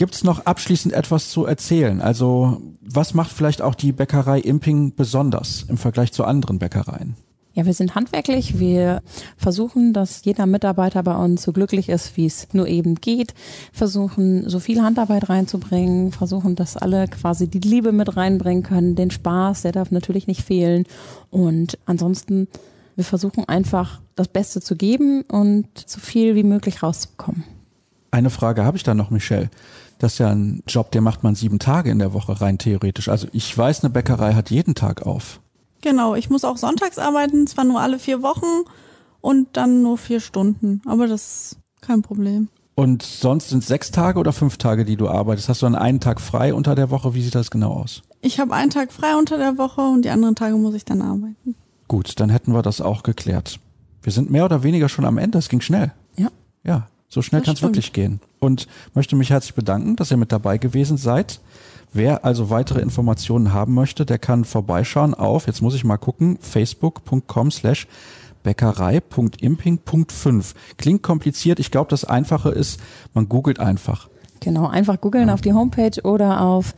Gibt's 0.00 0.24
noch 0.24 0.46
abschließend 0.46 0.94
etwas 0.94 1.28
zu 1.28 1.44
erzählen? 1.44 2.00
Also, 2.00 2.62
was 2.80 3.12
macht 3.12 3.30
vielleicht 3.30 3.60
auch 3.60 3.74
die 3.74 3.92
Bäckerei 3.92 4.40
Imping 4.40 4.94
besonders 4.94 5.66
im 5.68 5.76
Vergleich 5.76 6.10
zu 6.10 6.24
anderen 6.24 6.58
Bäckereien? 6.58 7.16
Ja, 7.52 7.66
wir 7.66 7.74
sind 7.74 7.94
handwerklich. 7.94 8.58
Wir 8.58 9.02
versuchen, 9.36 9.92
dass 9.92 10.24
jeder 10.24 10.46
Mitarbeiter 10.46 11.02
bei 11.02 11.14
uns 11.14 11.42
so 11.42 11.52
glücklich 11.52 11.90
ist, 11.90 12.16
wie 12.16 12.24
es 12.24 12.48
nur 12.54 12.66
eben 12.66 12.94
geht. 12.94 13.34
Versuchen, 13.74 14.48
so 14.48 14.58
viel 14.58 14.80
Handarbeit 14.80 15.28
reinzubringen. 15.28 16.12
Versuchen, 16.12 16.56
dass 16.56 16.78
alle 16.78 17.06
quasi 17.06 17.48
die 17.48 17.60
Liebe 17.60 17.92
mit 17.92 18.16
reinbringen 18.16 18.62
können. 18.62 18.96
Den 18.96 19.10
Spaß, 19.10 19.60
der 19.60 19.72
darf 19.72 19.90
natürlich 19.90 20.26
nicht 20.26 20.40
fehlen. 20.40 20.84
Und 21.28 21.76
ansonsten, 21.84 22.48
wir 22.96 23.04
versuchen 23.04 23.46
einfach, 23.50 24.00
das 24.16 24.28
Beste 24.28 24.62
zu 24.62 24.76
geben 24.76 25.24
und 25.30 25.66
so 25.84 26.00
viel 26.00 26.36
wie 26.36 26.42
möglich 26.42 26.82
rauszubekommen. 26.82 27.44
Eine 28.12 28.30
Frage 28.30 28.64
habe 28.64 28.78
ich 28.78 28.82
da 28.82 28.94
noch, 28.94 29.10
Michelle. 29.10 29.50
Das 30.00 30.14
ist 30.14 30.18
ja 30.18 30.30
ein 30.30 30.62
Job, 30.66 30.90
den 30.92 31.04
macht 31.04 31.22
man 31.22 31.34
sieben 31.34 31.58
Tage 31.58 31.90
in 31.90 31.98
der 31.98 32.14
Woche 32.14 32.40
rein 32.40 32.56
theoretisch. 32.56 33.10
Also 33.10 33.28
ich 33.32 33.56
weiß, 33.56 33.84
eine 33.84 33.90
Bäckerei 33.90 34.32
hat 34.32 34.50
jeden 34.50 34.74
Tag 34.74 35.06
auf. 35.06 35.40
Genau, 35.82 36.14
ich 36.14 36.30
muss 36.30 36.42
auch 36.44 36.56
sonntags 36.56 36.98
arbeiten, 36.98 37.46
zwar 37.46 37.64
nur 37.64 37.80
alle 37.80 37.98
vier 37.98 38.22
Wochen 38.22 38.64
und 39.20 39.48
dann 39.58 39.82
nur 39.82 39.98
vier 39.98 40.20
Stunden. 40.20 40.80
Aber 40.86 41.06
das 41.06 41.22
ist 41.22 41.58
kein 41.82 42.00
Problem. 42.00 42.48
Und 42.76 43.02
sonst 43.02 43.50
sind 43.50 43.58
es 43.58 43.66
sechs 43.66 43.90
Tage 43.90 44.18
oder 44.18 44.32
fünf 44.32 44.56
Tage, 44.56 44.86
die 44.86 44.96
du 44.96 45.06
arbeitest. 45.06 45.50
Hast 45.50 45.60
du 45.60 45.66
dann 45.66 45.74
einen 45.74 46.00
Tag 46.00 46.18
frei 46.18 46.54
unter 46.54 46.74
der 46.74 46.88
Woche? 46.88 47.12
Wie 47.12 47.22
sieht 47.22 47.34
das 47.34 47.50
genau 47.50 47.74
aus? 47.74 48.02
Ich 48.22 48.40
habe 48.40 48.54
einen 48.54 48.70
Tag 48.70 48.92
frei 48.92 49.16
unter 49.18 49.36
der 49.36 49.58
Woche 49.58 49.82
und 49.82 50.06
die 50.06 50.10
anderen 50.10 50.34
Tage 50.34 50.56
muss 50.56 50.74
ich 50.74 50.86
dann 50.86 51.02
arbeiten. 51.02 51.56
Gut, 51.88 52.18
dann 52.20 52.30
hätten 52.30 52.54
wir 52.54 52.62
das 52.62 52.80
auch 52.80 53.02
geklärt. 53.02 53.60
Wir 54.00 54.12
sind 54.12 54.30
mehr 54.30 54.46
oder 54.46 54.62
weniger 54.62 54.88
schon 54.88 55.04
am 55.04 55.18
Ende. 55.18 55.36
Es 55.36 55.50
ging 55.50 55.60
schnell. 55.60 55.92
Ja. 56.16 56.28
Ja, 56.64 56.86
so 57.10 57.20
schnell 57.20 57.42
kann 57.42 57.52
es 57.54 57.62
wirklich 57.62 57.92
gehen. 57.92 58.20
Und 58.38 58.68
möchte 58.94 59.16
mich 59.16 59.28
herzlich 59.30 59.54
bedanken, 59.54 59.96
dass 59.96 60.10
ihr 60.10 60.16
mit 60.16 60.32
dabei 60.32 60.56
gewesen 60.56 60.96
seid. 60.96 61.40
Wer 61.92 62.24
also 62.24 62.48
weitere 62.50 62.80
Informationen 62.80 63.52
haben 63.52 63.74
möchte, 63.74 64.06
der 64.06 64.18
kann 64.18 64.44
vorbeischauen 64.44 65.12
auf, 65.12 65.48
jetzt 65.48 65.60
muss 65.60 65.74
ich 65.74 65.82
mal 65.84 65.98
gucken, 65.98 66.38
facebook.com 66.40 67.50
slash 67.50 67.88
bäckerei.imping.5. 68.44 70.54
Klingt 70.78 71.02
kompliziert. 71.02 71.58
Ich 71.58 71.72
glaube, 71.72 71.90
das 71.90 72.04
Einfache 72.04 72.50
ist, 72.50 72.78
man 73.12 73.28
googelt 73.28 73.58
einfach. 73.58 74.08
Genau, 74.38 74.68
einfach 74.68 75.00
googeln 75.00 75.30
auf 75.30 75.40
die 75.40 75.52
Homepage 75.52 76.00
oder 76.02 76.40
auf 76.40 76.76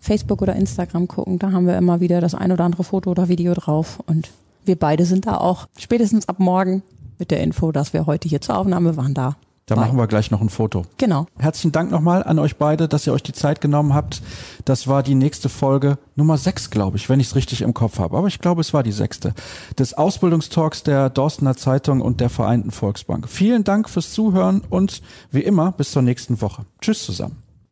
Facebook 0.00 0.40
oder 0.42 0.56
Instagram 0.56 1.08
gucken. 1.08 1.38
Da 1.38 1.52
haben 1.52 1.66
wir 1.66 1.76
immer 1.76 2.00
wieder 2.00 2.22
das 2.22 2.34
ein 2.34 2.50
oder 2.50 2.64
andere 2.64 2.84
Foto 2.84 3.10
oder 3.10 3.28
Video 3.28 3.52
drauf. 3.54 4.00
Und 4.06 4.30
wir 4.64 4.76
beide 4.76 5.04
sind 5.04 5.26
da 5.26 5.36
auch 5.36 5.68
spätestens 5.78 6.26
ab 6.28 6.40
morgen 6.40 6.82
mit 7.18 7.30
der 7.30 7.42
Info, 7.42 7.70
dass 7.70 7.92
wir 7.92 8.06
heute 8.06 8.26
hier 8.28 8.40
zur 8.40 8.56
Aufnahme 8.56 8.96
waren 8.96 9.12
da. 9.14 9.36
Da 9.66 9.76
machen 9.76 9.96
wir 9.96 10.06
gleich 10.06 10.30
noch 10.30 10.42
ein 10.42 10.50
Foto. 10.50 10.82
Genau. 10.98 11.26
Herzlichen 11.38 11.72
Dank 11.72 11.90
nochmal 11.90 12.22
an 12.22 12.38
euch 12.38 12.56
beide, 12.56 12.86
dass 12.86 13.06
ihr 13.06 13.14
euch 13.14 13.22
die 13.22 13.32
Zeit 13.32 13.62
genommen 13.62 13.94
habt. 13.94 14.20
Das 14.66 14.88
war 14.88 15.02
die 15.02 15.14
nächste 15.14 15.48
Folge 15.48 15.96
Nummer 16.16 16.36
6, 16.36 16.68
glaube 16.68 16.98
ich, 16.98 17.08
wenn 17.08 17.18
ich 17.18 17.28
es 17.28 17.34
richtig 17.34 17.62
im 17.62 17.72
Kopf 17.72 17.98
habe. 17.98 18.16
Aber 18.16 18.26
ich 18.26 18.40
glaube, 18.40 18.60
es 18.60 18.74
war 18.74 18.82
die 18.82 18.92
sechste 18.92 19.32
des 19.78 19.94
Ausbildungstalks 19.94 20.82
der 20.82 21.08
Dorstener 21.08 21.56
Zeitung 21.56 22.02
und 22.02 22.20
der 22.20 22.28
Vereinten 22.28 22.72
Volksbank. 22.72 23.28
Vielen 23.28 23.64
Dank 23.64 23.88
fürs 23.88 24.12
Zuhören 24.12 24.60
und 24.68 25.00
wie 25.30 25.40
immer 25.40 25.72
bis 25.72 25.92
zur 25.92 26.02
nächsten 26.02 26.42
Woche. 26.42 26.66
Tschüss 26.80 27.04
zusammen. 27.04 27.43